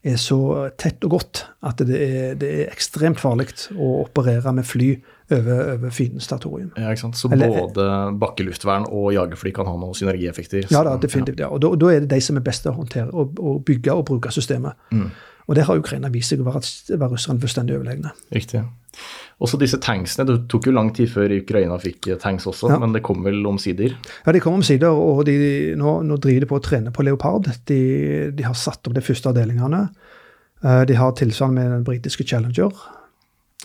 [0.05, 0.37] er så
[0.77, 4.91] tett og godt at det er, det er ekstremt farlig å operere med fly
[5.31, 6.69] over, over fiendens territorium.
[6.77, 7.17] Ja, ikke sant?
[7.17, 7.87] Så Eller- både
[8.21, 10.67] bakkeluftvern og jagerfly kan ha noen synergieffekter?
[10.69, 11.41] Ja, da, definitivt.
[11.41, 11.49] ja.
[11.49, 13.97] Og da, da er det de som er best til å håndtere og, og bygge
[13.97, 14.77] og bruke systemet.
[15.51, 16.61] Og der har Ukraina vist seg å være,
[16.95, 18.13] være russerne fullstendig overlegne.
[18.31, 18.61] Riktig.
[19.43, 20.23] Også disse tanksene.
[20.29, 22.77] Det tok jo lang tid før Ukraina fikk eh, tanks også, Ja.
[22.79, 23.97] men det kom vel omsider?
[24.25, 25.35] Ja, De kom omsider, og de,
[25.75, 27.49] nå, nå driver de på å trene på Leopard.
[27.67, 27.79] De,
[28.31, 29.89] de har satt opp de første avdelingene.
[30.63, 32.71] Eh, De har tilsvarende med den britiske Challenger.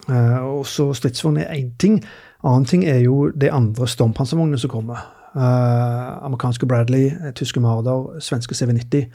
[0.09, 2.01] Eh, Og så stridsvogn er én ting.
[2.43, 5.07] Annen ting er jo de andre stormpanservognene som kommer.
[5.37, 9.11] Amerikanske Bradley, tyske Marder, svenske CV90.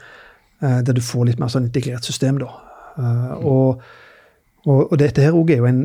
[0.61, 2.51] Eh, der du får litt mer sånn integrert system, da.
[2.97, 3.81] Eh, og,
[4.65, 5.83] og, og dette her òg er jo en,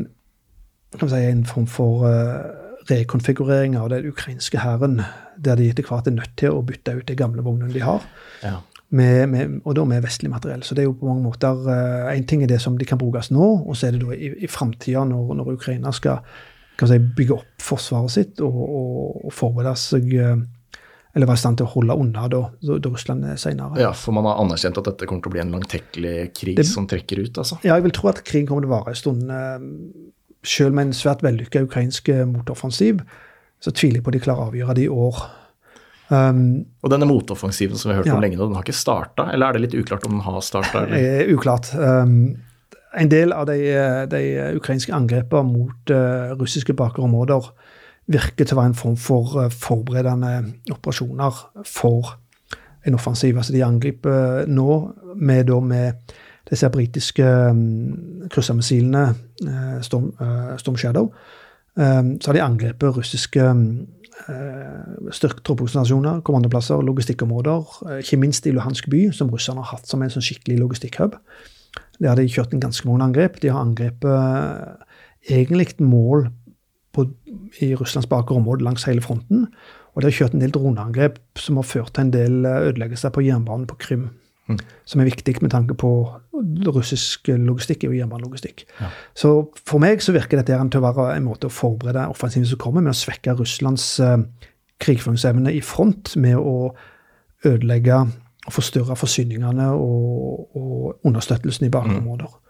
[1.01, 2.47] si, en form for eh,
[2.87, 5.01] rekonfigurering av den ukrainske hæren,
[5.37, 8.05] der de etter hvert er nødt til å bytte ut de gamle vognene de har.
[8.43, 8.59] Ja.
[8.89, 10.61] med, med, og da med vestlig materiell.
[10.63, 11.65] Så det er jo på mange måter
[12.13, 14.29] Én ting er det som de kan brukes nå, og så er det da i,
[14.45, 16.21] i framtida, når, når, Ukraina skal
[16.79, 20.07] si, bygge opp forsvaret sitt og, og, og forberede seg
[21.17, 23.79] eller var i stand til å holde unna da, da Russland senere.
[23.81, 26.67] Ja, for man har anerkjent at dette kommer til å bli en langtekkelig krig det,
[26.69, 27.39] som trekker ut?
[27.41, 27.57] altså?
[27.63, 29.33] Ja, jeg vil tro at krigen kommer til å vare en stund.
[30.45, 33.01] Selv med en svært vellykka ukrainsk motoffensiv,
[33.57, 35.23] så tviler jeg på at de klarer å avgjøre det i år.
[36.07, 36.43] Um,
[36.85, 38.15] og denne motoffensiven som vi har hørt ja.
[38.15, 39.25] om lenge, nå, den har ikke starta?
[39.33, 40.85] Eller er det litt uklart om den har starta?
[41.33, 41.73] Uklart.
[41.73, 42.37] Um,
[42.97, 43.57] en del av de,
[44.13, 44.21] de
[44.55, 47.49] ukrainske angrepene mot uh, russiske bakerområder
[48.07, 52.15] virker til å være en form for uh, forberedende operasjoner for
[52.87, 53.37] en offensiv.
[53.37, 54.77] Altså de angriper nå
[55.15, 56.15] med, da, med
[56.47, 60.13] disse britiske um, kryssermissilene uh, Storm,
[60.61, 61.11] Storm, Shadow.
[61.77, 63.43] Um, så har de angrepet russiske
[64.27, 67.63] Eh, kommandoplasser, logistikkområder.
[67.89, 71.15] Eh, ikke minst i Luhansk by, som russerne har hatt som en sånn skikkelig logistikkhub.
[71.99, 73.39] Der har de kjørt en ganske mange angrep.
[73.41, 76.29] De har angrepet eh, egentlig mål
[76.97, 77.07] på,
[77.63, 79.47] i Russlands bakre område langs hele fronten.
[79.93, 83.23] Og det har kjørt en del droneangrep som har ført til en del ødeleggelser på
[83.25, 84.09] jernbanen på Krim.
[84.47, 84.59] Mm.
[84.87, 85.89] Som er viktig med tanke på
[86.71, 88.63] russisk logistikk og jernbanelogistikk.
[88.79, 88.91] Ja.
[89.17, 89.31] Så
[89.67, 92.85] for meg så virker dette til å være en måte å forberede offensiven som kommer,
[92.85, 94.15] med å svekke Russlands uh,
[94.83, 96.71] krigføringsevne i front med å
[97.45, 97.99] ødelegge
[98.47, 102.31] og forstyrre forsyningene og, og understøttelsen i bakområder.
[102.31, 102.46] Mm.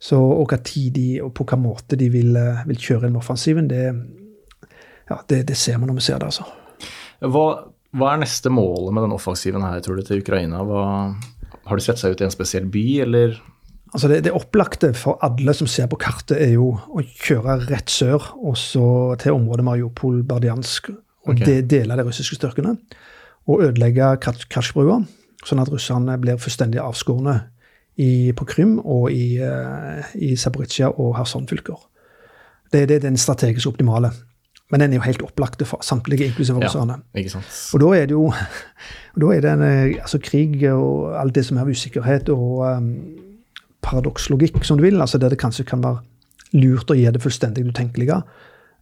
[0.00, 3.14] Så og hva tid de, og på hvilken måte de vil, eh, vil, kjøre inn
[3.14, 3.84] med offensiven, det,
[5.10, 6.30] ja, det, det, ser man når vi ser det.
[6.30, 6.46] altså.
[7.20, 7.44] Hva,
[7.92, 10.62] hva er neste målet med den offensiven her, tror du, til Ukraina?
[10.64, 10.86] Hva,
[11.68, 13.36] har de sett seg ut i en spesiell by, eller?
[13.90, 17.90] Altså det, det, opplagte for alle som ser på kartet, er jo å kjøre rett
[17.90, 18.86] sør og så
[19.20, 20.92] til området Mariupol, Bardiansk,
[21.26, 21.44] og okay.
[21.44, 22.76] det dele de russiske styrkene.
[23.50, 25.00] Og ødelegge Kasjbrua,
[25.44, 27.40] sånn at russerne blir fullstendig avskårne
[27.96, 31.78] i, på Krym og i, uh, i Zaporizjzja og Kherson-fylker.
[32.72, 34.12] Det, det er den strategisk optimale.
[34.70, 37.00] Men den er jo helt opplagt for samtlige, inklusive russerne.
[37.14, 37.40] Ja,
[37.74, 38.28] og da er det jo
[39.20, 42.92] da er det en, eh, altså krig og alt det som er usikkerhet og um,
[43.82, 45.98] paradokslogikk, som du vil, altså der det kanskje kan være
[46.52, 48.20] lurt å gi det fullstendig utenkelige,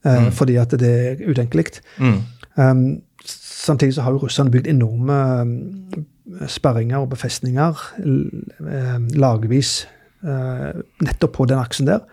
[0.05, 0.31] uh, mm.
[0.37, 1.81] fordi at det er utenkelig.
[1.99, 2.21] Mm.
[2.57, 2.85] Um,
[3.25, 6.07] samtidig så har jo russerne bygd enorme um,
[6.51, 9.87] sperringer og befestninger uh, lagvis
[10.27, 12.05] uh, nettopp på den aksen der.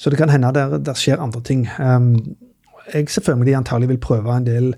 [0.00, 1.66] Så det kan hende der, der skjer andre ting.
[1.76, 2.14] Um,
[2.94, 3.06] jeg
[3.46, 4.74] de antagelig vil prøve en del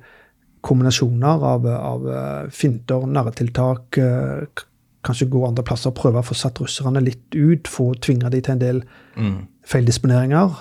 [0.63, 4.63] kombinasjoner av, av eh, finter, narretiltak, eh,
[5.03, 8.55] kanskje gå andre plasser, prøve å få satt russerne litt ut, få tvinge de til
[8.55, 8.83] en del
[9.17, 9.39] mm.
[9.67, 10.55] feildisponeringer.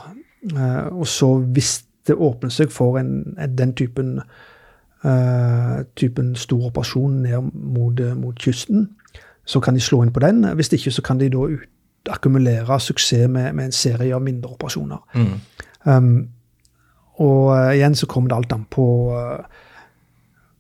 [0.56, 4.20] Eh, og så, hvis det åpner seg for en, den typen,
[5.06, 8.90] uh, typen stor operasjon ned mot, mot, kysten,
[9.46, 10.44] så kan de slå inn på den.
[10.58, 11.70] Hvis ikke, så kan de da ut,
[12.10, 15.02] akkumulere suksess med, med, en serie av mindre operasjoner.
[15.14, 15.34] Mm.
[15.86, 16.14] Um,
[17.22, 19.68] og uh, igjen så kommer det alt an på, uh,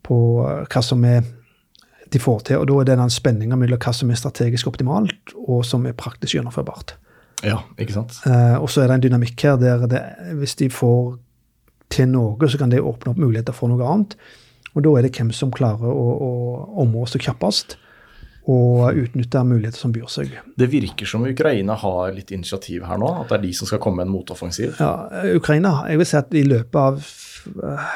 [0.06, 1.24] på hva som er
[2.12, 2.62] de får til.
[2.62, 5.98] Og da er det den spenninga mellom hva som er strategisk optimalt, og som er
[5.98, 6.98] praktisk gjennomførbart.
[7.42, 8.20] Ja, ikke sant?
[8.62, 10.02] og så er det en dynamikk her der det,
[10.38, 11.16] hvis de får
[11.92, 14.18] til noe, så kan det åpne opp muligheter for noe annet.
[14.72, 16.32] Og da er det hvem som klarer å, å
[16.84, 17.78] områ seg kjappest
[18.50, 20.32] og utnytte muligheter som byr seg.
[20.58, 23.12] Det virker som Ukraina har litt initiativ her nå?
[23.22, 24.80] At det er de som skal komme med en motoffensiv?
[24.82, 27.04] Ja, Ukraina jeg vil si at i løpet av
[27.62, 27.92] uh,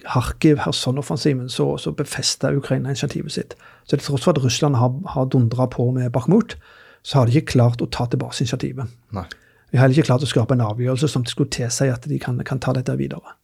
[0.00, 3.54] Kharkiv, Kherson-offensiven, så, så befester Ukraina initiativet sitt.
[3.84, 6.56] Så til tross for at Russland har, har dundra på med Bakhmut,
[7.02, 8.90] så har de ikke klart å ta tilbake initiativet.
[9.14, 9.28] Nei.
[9.70, 12.40] De har heller ikke klart å skape en avgjørelse som skulle tilsi at de kan,
[12.46, 13.36] kan, ta dette videre.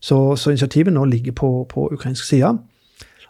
[0.00, 2.52] Så, så initiativet nå ligger på, på ukrainsk side.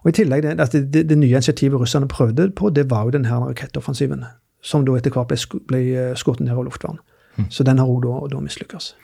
[0.01, 3.15] Og i tillegg, det, det, det, det, nye initiativet russerne prøvde på, det var jo
[3.19, 4.25] denne rakettoffensiven.
[4.63, 6.99] Som da etter hvert ble, ble eh, skutt ned av luftvern.
[7.39, 7.51] Mm.
[7.53, 8.95] Så den har òg da, da mislykkes.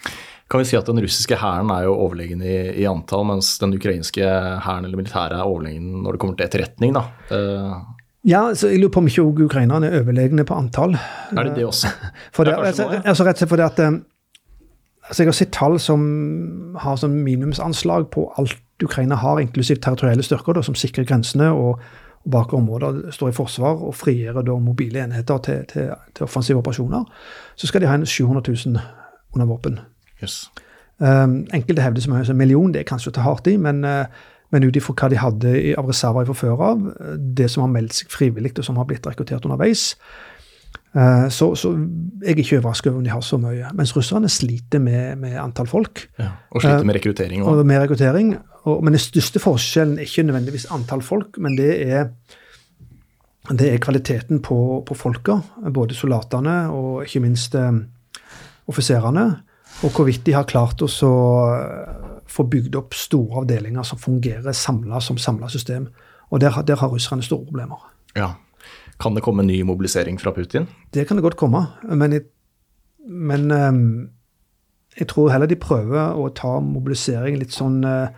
[0.51, 3.75] Kan vi si at den russiske hæren er jo overlegen i, i, antall, mens den
[3.75, 4.27] ukrainske
[4.63, 7.07] hæren eller militæret er overlegen når det kommer til etterretning, da?
[7.33, 7.96] Uh,
[8.27, 10.97] ja, så jeg lurer på om ikke ukrainerne er overlegne på antall.
[11.31, 11.93] Er det det også?
[12.35, 13.99] For det, altså, altså, rett og slett fordi at eh,
[15.09, 16.01] altså Jeg har sett tall som
[16.83, 21.79] har sånn minimumsanslag på alt Ukraina har, inklusiv territorielle styrker da, som sikrer grensene og,
[22.27, 26.59] og bak områder står i forsvar og frigjør da mobile enheter til, til, til, offensive
[26.59, 27.07] operasjoner,
[27.57, 28.81] så skal de ha en 700 000
[29.35, 29.79] under våpen.
[30.23, 30.51] Yes.
[30.99, 34.05] Um, enkelte hevder som en million, det er kanskje å ta hardt i, men, uh,
[34.55, 36.87] men ut ifra hva de hadde av reserver fra før av,
[37.19, 39.95] det som har meldt seg frivillig og som har blitt rekruttert underveis,
[40.97, 41.73] Eh, så, så,
[42.23, 43.71] jeg er ikke overrasket over om de har så mye.
[43.77, 46.07] Mens russerne sliter med, med antall folk.
[46.21, 47.61] Ja, og sliter med rekruttering òg.
[47.69, 48.33] Med rekruttering.
[48.65, 52.09] Og, men den største forskjellen er ikke nødvendigvis antall folk, men det er
[53.47, 55.37] det er kvaliteten på, på folka,
[55.71, 57.77] både soldatene og ikke minst eh,
[58.67, 59.29] offiserene.
[59.87, 61.13] Og hvorvidt de har klart å så,
[61.61, 65.89] eh, få bygd opp store avdelinger som fungerer samla som samla system.
[66.31, 67.79] Og der, har- der har russerne store problemer.
[68.17, 68.33] Ja.
[69.01, 70.67] Kan det komme ny mobilisering fra Putin?
[70.95, 72.23] Det kan det godt komme, men, jeg,
[73.07, 74.11] men ehm,
[74.99, 78.09] jeg tror heller de prøver å ta mobilisering litt sånn eh,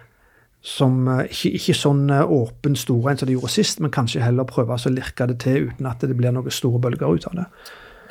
[0.63, 4.23] som eh, ikke, ikke sånn eh, åpen stor en som de gjorde sist, men kanskje
[4.23, 7.35] heller prøve å lirke det til uten at det blir noen store bølger ut av
[7.43, 7.49] det.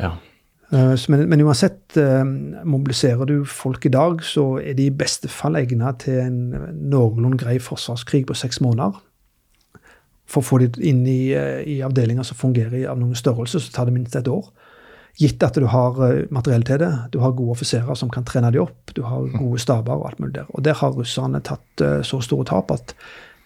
[0.03, 0.11] Ja.
[0.73, 2.23] Eh, Men, men uansett, eh,
[2.63, 6.39] mobiliserer du folk i dag, så er de i beste fall egnet til en
[6.91, 8.99] noenlunde grei forsvarskrig på seks måneder.
[10.27, 13.71] For å få de inn i, eh, i avdelinger som fungerer av noen størrelse, så
[13.71, 14.49] tar det minst et år.
[15.17, 15.93] Gitt at du har
[16.29, 19.59] materiell til det, du har gode offiserer som kan trene de opp, du har gode
[19.59, 20.45] staber og alt mulig der.
[20.53, 22.93] Og der har russerne tatt så store tap at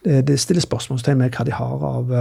[0.04, 2.12] det, det stiller spørsmålstegn med hva de har av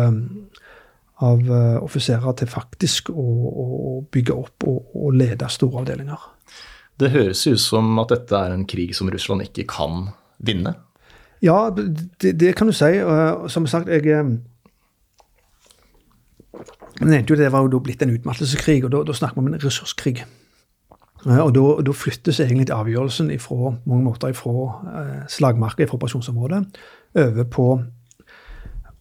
[1.20, 3.66] av eh, offiserer til faktisk å, å
[4.12, 6.28] bygge opp og, og lede store avdelinger.
[7.00, 10.10] Det høres ut som at dette er en krig som Russland ikke kan
[10.44, 10.74] vinne.
[11.44, 12.98] Ja, det, det kan du si.
[13.00, 14.34] og Som sagt, jeg eh,
[17.00, 19.52] nevnte jo det var jo da blitt en utmattelseskrig, og da, da snakker vi om
[19.52, 20.18] en ressurskrig.
[21.26, 26.62] Eh, Og da, da flyttes egentlig avgjørelsen ifra, mange måter fra eh, slagmarka, fra operasjonsområdet,
[27.20, 27.66] over på,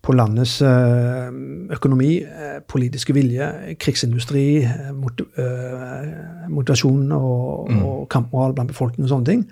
[0.01, 1.27] på landets eh,
[1.75, 9.13] økonomi, eh, politiske vilje, krigsindustri, eh, mot, øh, motivasjon og, og kampmoral blant befolkningen og
[9.13, 9.45] sånne ting.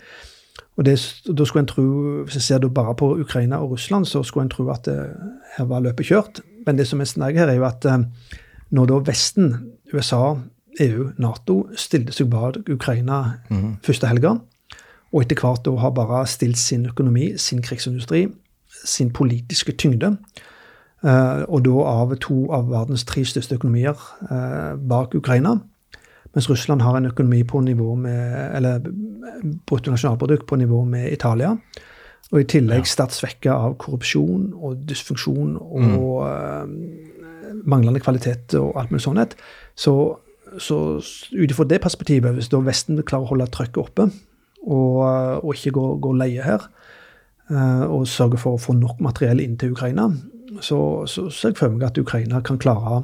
[0.78, 0.96] Og det,
[1.28, 1.84] da skulle en tro,
[2.24, 4.98] Hvis en ser da bare på Ukraina og Russland, så skulle en tro at det,
[5.58, 6.42] her var løpet kjørt.
[6.66, 7.86] Men det som er snakk her, er jo at
[8.70, 9.56] når da Vesten,
[9.94, 10.36] USA,
[10.80, 13.40] EU, Nato, stilte seg bak Ukraina
[13.84, 14.36] første helga,
[15.14, 18.28] og etter hvert da har bare stilt sin økonomi, sin krigsindustri,
[18.88, 20.16] sin politiske tyngde,
[21.04, 23.98] eh, og da av to av verdens tre største økonomier
[24.32, 25.58] eh, bak Ukraina,
[26.34, 28.80] mens Russland har en økonomi på nivå med Eller
[29.66, 31.56] bruttonasjonalprodukt på nivå med Italia.
[32.32, 36.72] Og i tillegg sterkt svekka av korrupsjon og dysfunksjon og eh,
[37.64, 39.36] manglende kvalitet og alt mulig sånt.
[39.76, 39.94] Så,
[40.60, 44.10] så ut ifra det perspektivet, hvis da Vesten klarer å holde trøkket oppe
[44.68, 46.77] og, eh, og ikke gå, går leie her, eh,
[47.56, 50.10] og sørge for å få nok materiell inn til Ukraina,
[50.64, 53.02] så, så ser jeg for meg at Ukraina kan klare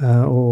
[0.00, 0.42] eh, å,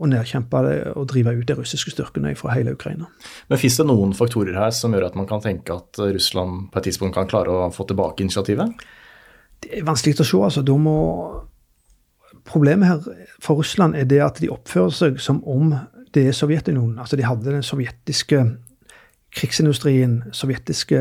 [0.00, 3.10] å nedkjempe det og drive ut de russiske styrkene fra hele Ukraina.
[3.50, 6.80] Men fins det noen faktorer her som gjør at man kan tenke at Russland på
[6.80, 8.82] et tidspunkt kan klare å få tilbake initiativet?
[9.60, 10.42] Det er vanskelig å se.
[10.48, 10.66] altså.
[10.66, 10.98] Da må
[12.46, 15.74] Problemet her for Russland er det at de oppfører seg som om
[16.14, 16.98] det er Sovjetunionen.
[16.98, 18.40] Altså De hadde den sovjetiske
[19.36, 20.98] krigsindustrien, sovjetiske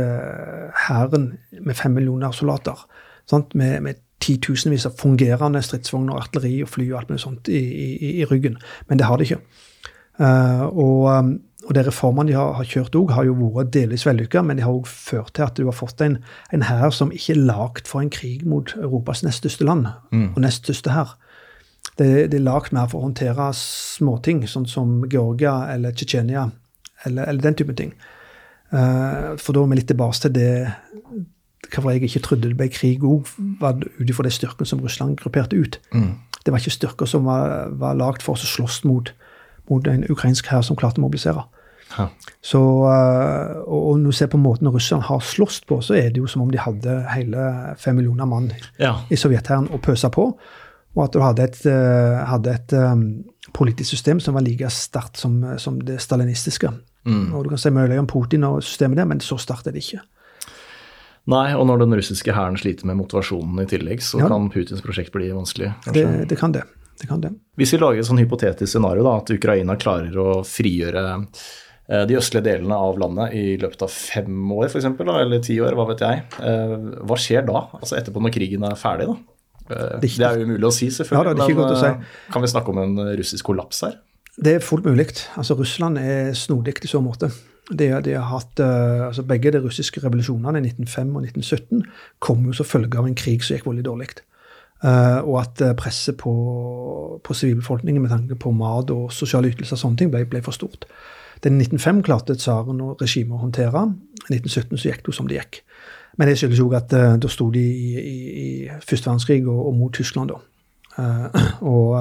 [0.87, 2.85] hæren med fem millioner soldater.
[3.29, 3.55] Sant?
[3.55, 8.15] Med, med titusenvis av fungerende stridsvogner, artilleri og fly og alt mulig sånt i, i,
[8.19, 8.57] i ryggen.
[8.89, 9.39] Men det har de ikke.
[10.19, 11.29] Uh, og, um,
[11.67, 14.65] og de reformene de har, har kjørt òg, har jo vært delvis vellykka, men de
[14.65, 16.17] har òg ført til at du har fått en,
[16.55, 19.87] en hær som ikke er lagd for en krig mot Europas nest største land,
[20.35, 21.15] og nest største hær.
[21.99, 26.49] Det, det er lagd mer for å håndtere småting, sånn som Georgia eller Tsjetsjenia,
[27.07, 27.95] eller, eller den type ting.
[28.71, 30.51] Eh, for da er vi litt tilbake til det
[31.69, 33.27] hvorfor jeg ikke trodde det ble krig òg,
[33.61, 35.77] var ut ifra de styrkene som Russland grupperte ut.
[35.93, 39.11] Det var ikke styrker som var, var lagd for å slåss mot,
[39.69, 41.43] mot en ukrainsk hær som klarte å mobilisere.
[41.97, 42.05] Ha.
[42.45, 42.59] Så,
[42.89, 46.21] eh, og, og når du ser på måten Russland har slåss på, så er det
[46.21, 47.45] jo som om de hadde hele
[47.81, 48.95] fem millioner mann Ja.
[49.09, 50.29] i sovjethæren å pøse på.
[50.95, 55.17] Og at du hadde et, eh, hadde et um, politisk system som var like sterkt
[55.21, 56.71] som, som det stalinistiske.
[57.33, 59.83] Og du kan si mye om Putin og systemet der, men så sterkt er det
[59.83, 60.01] ikke.
[61.29, 64.27] Nei, og når den russiske hæren sliter med motivasjonen i tillegg, så Ja.
[64.31, 65.73] kan Putins prosjekt bli vanskelig.
[65.93, 66.63] Det, det kan det.
[66.99, 67.33] det kan det.
[67.57, 71.27] Hvis vi lager et sånn hypotetisk scenario, da, at Ukraina klarer å frigjøre
[71.89, 75.75] eh, de østlige delene av landet i løpet av fem år, f.eks., eller ti år,
[75.77, 76.23] hva vet jeg.
[76.41, 77.67] Eh, Hva skjer da?
[77.79, 79.17] Altså etterpå når krigen er ferdig, da?
[79.69, 81.35] Eh, Det er jo umulig å si, Ja, selvfølgelig.
[81.37, 82.31] det ikke godt å si.
[82.33, 83.99] kan vi snakke om en russisk kollaps her?
[84.39, 85.07] Det er fullt mulig.
[85.37, 87.31] Altså, Russland er snodig i så måte.
[87.69, 91.83] De, de har hatt, eh, altså Begge de russiske revolusjonene i 1905 og 1917
[92.19, 94.09] kom jo som følge av en krig som gikk veldig dårlig.
[94.79, 96.31] Uh, og at eh, presset på,
[97.23, 100.55] på sivilbefolkningen med tanke på mat og sosiale ytelser og sånne ting ble, ble for
[100.55, 100.87] stort.
[101.43, 103.81] Den 1905 klarte tsaren og regimet å håndtere.
[104.29, 105.59] I 1917 så gikk det jo som det gikk.
[106.15, 108.47] Men det skyldes jo at uh, da sto de i, i, i
[108.79, 110.39] første verdenskrig og, og mot Tyskland, da.
[110.99, 111.95] Eh, og,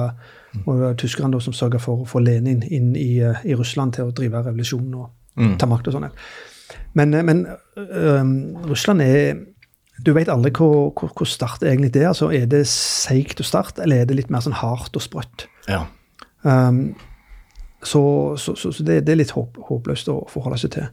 [0.65, 4.09] og tyskerne da som sørga for å få Lenin inn i, eh, i Russland til
[4.09, 6.09] å drive revolusjon og ta makt og sånn.
[6.97, 7.45] Men, eh, men
[7.75, 8.33] um,
[8.69, 9.39] Russland er
[9.99, 12.11] du vet aldri hvor, hvor, hvor Start egentlig det er.
[12.13, 15.49] altså Er det seigt å starte, eller er det litt mer sånn hardt og sprøtt?
[15.67, 15.83] Ja.
[16.47, 16.93] Um,
[17.83, 18.01] så,
[18.39, 20.87] så, så, så det, det, er litt håp, håpløst å forholde seg til.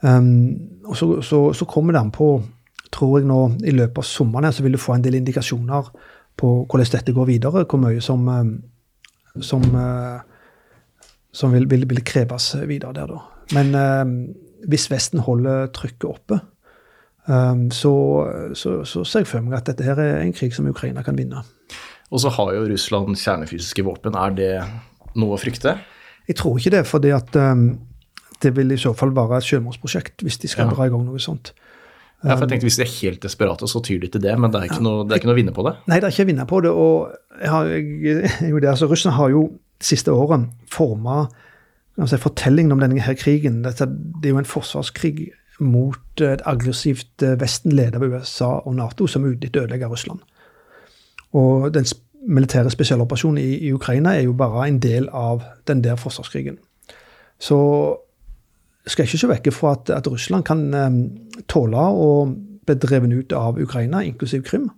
[0.00, 1.10] Um, og så,
[1.52, 2.30] så, kommer det an på,
[2.92, 5.92] tror jeg nå, i løpet av sommeren her, så vil du få en del indikasjoner
[6.38, 7.64] på hvordan dette går videre.
[7.68, 8.54] Hvor mye som, um,
[9.40, 10.22] som, uh,
[11.32, 13.20] som vil, vil, vil, kreves videre der, da.
[13.52, 14.16] Men um,
[14.68, 16.40] hvis Vesten holder trykket oppe,
[17.22, 17.90] så,
[18.58, 21.14] så, så, ser jeg for meg at dette her er en krig som Ukraina kan
[21.14, 21.44] vinne.
[22.10, 24.16] Og så har jo Russland kjernefysiske våpen.
[24.18, 24.50] Er det
[25.14, 25.76] noe å frykte?
[26.26, 27.66] Jeg tror ikke det, at um,
[28.42, 30.74] det vil i så fall være et selvmordsprosjekt hvis de skal ja.
[30.74, 31.52] dra i gang noe sånt.
[32.22, 34.52] Ja, for jeg tenkte Hvis de er helt desperate, så tyr de til det, men
[34.52, 35.74] det er ikke, noe, det er ikke noe å vinne på det?
[35.90, 36.70] Nei, det er ikke å vinne på det.
[36.70, 37.70] og jeg har,
[38.46, 39.46] jo det, altså Russland har jo
[39.82, 41.24] siste årene forma
[41.98, 43.62] altså, fortellingen om denne her krigen.
[43.66, 48.76] Dette, det er jo en forsvarskrig mot et aggressivt eh, Vesten ledet av USA og
[48.78, 50.22] Nato, som utnytter etter Russland.
[51.38, 51.86] Og den
[52.22, 56.58] militære spesialoperasjonen i, i, Ukraina er jo bare en del av den der forsvarskrigen.
[57.42, 57.58] Så
[58.86, 61.00] skal jeg ikke se vekk fra at, at, Russland kan um,
[61.50, 62.08] tåle å
[62.66, 64.70] bli drevet ut av Ukraina, inklusiv Krim.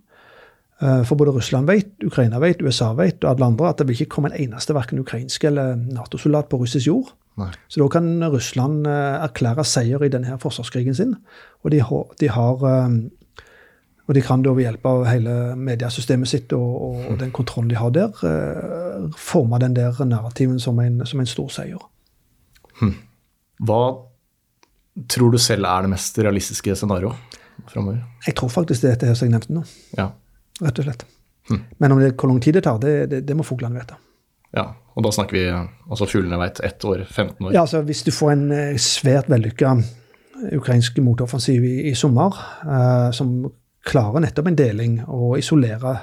[0.83, 3.95] Uh, for både Russland vet, Ukraina vet, USA vet og alle andre at det vil
[3.95, 7.13] ikke komme en eneste verken ukrainsk eller Nato-soldat på russisk jord.
[7.39, 7.47] Nei.
[7.71, 11.13] Så da kan Russland uh, erklære seier i denne forsvarskrigen sin.
[11.63, 11.79] Og de,
[12.19, 13.05] de har um,
[14.05, 17.71] og de kan da ved hjelp av hele mediesystemet sitt og, og, og den kontrollen
[17.71, 18.11] de har der,
[19.17, 21.81] forme den der narrativen som en, som en stor seier.
[22.77, 22.93] Hmm.
[23.65, 23.79] Hva
[25.11, 27.39] tror du selv er det mest realistiske scenarioet
[27.71, 27.99] framover?
[28.27, 29.65] Jeg tror faktisk det er dette som jeg nevnte nå.
[29.97, 30.09] Ja.
[30.63, 31.05] Rett og slett.
[31.49, 31.61] Hm.
[31.83, 33.97] Men om det, hvor lang tid det tar, det, det, det må fuglene vite.
[34.55, 37.53] Ja, og da snakker vi altså fuglene vet ett år, 15 år?
[37.53, 39.75] Ja, altså Hvis du får en eh, svært vellykka
[40.55, 42.35] ukrainsk motoffensiv i, i sommer,
[42.67, 43.45] uh, som
[43.85, 45.93] klarer nettopp en deling og isolere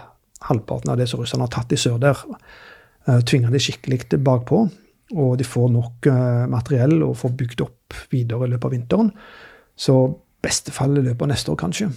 [0.48, 2.22] halvparten av det som russerne har tatt i sør der,
[3.08, 4.64] uh, tvinger de skikkelig bakpå,
[5.12, 9.10] og de får nok uh, materiell og får bygd opp videre i løpet av vinteren.
[9.76, 9.96] Så
[10.42, 11.90] beste fall i løpet av neste år, kanskje.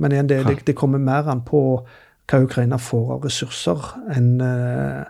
[0.00, 1.62] Men igjen, det, det, det, kommer mer an på
[2.30, 5.04] hva Ukraina får av ressurser, enn uh,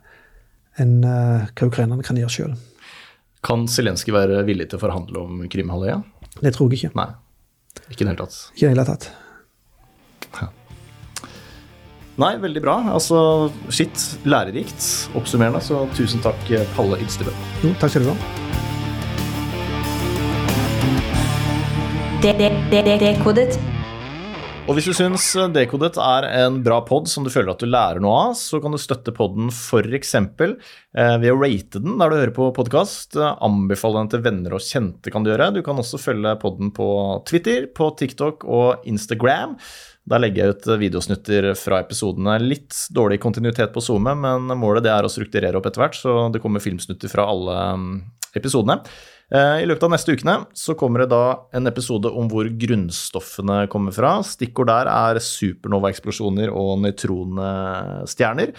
[0.82, 2.54] en, uh, hva ukrainerne kan gjøre sjøl.
[3.42, 5.98] Kan Zelenskyj være villig til å forhandle om Krimhalvøya?
[6.40, 6.96] Det tror jeg ikke.
[6.98, 7.10] Nei,
[7.90, 8.40] ikke i det hele tatt.
[8.54, 9.10] Ikke i det hele tatt.
[12.20, 12.76] Nei, veldig bra.
[12.92, 13.96] Altså, shit,
[14.28, 14.84] lærerikt.
[15.16, 16.40] Oppsummerende, så tusen takk,
[16.76, 17.32] Palle Ylstebø.
[17.64, 18.18] Jo, takk skal du ha.
[22.22, 23.56] Dekodet.
[24.70, 27.98] Og hvis du syns Dekodet er en bra pod som du føler at du lærer
[28.04, 30.14] noe av, så kan du støtte poden f.eks.
[30.20, 33.18] Eh, ved å rate den der du hører på podkast.
[33.18, 35.50] Anbefale den til venner og kjente kan du gjøre.
[35.56, 36.86] Du kan også følge poden på
[37.26, 39.56] Twitter, på TikTok og Instagram.
[40.10, 42.34] Der legger jeg ut videosnutter fra episodene.
[42.42, 46.26] Litt dårlig kontinuitet på SoMe, men målet det er å strukturere opp etter hvert, så
[46.34, 47.92] det kommer filmsnutter fra alle mm,
[48.40, 48.80] episodene.
[49.32, 51.22] Eh, I løpet av neste ukene så kommer det da
[51.54, 54.16] en episode om hvor grunnstoffene kommer fra.
[54.26, 58.52] Stikkord der er supernova-eksplosjoner og nøytronstjerner.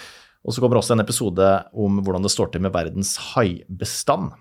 [0.43, 4.31] Og så kommer også en episode om hvordan det står til med verdens haibestand.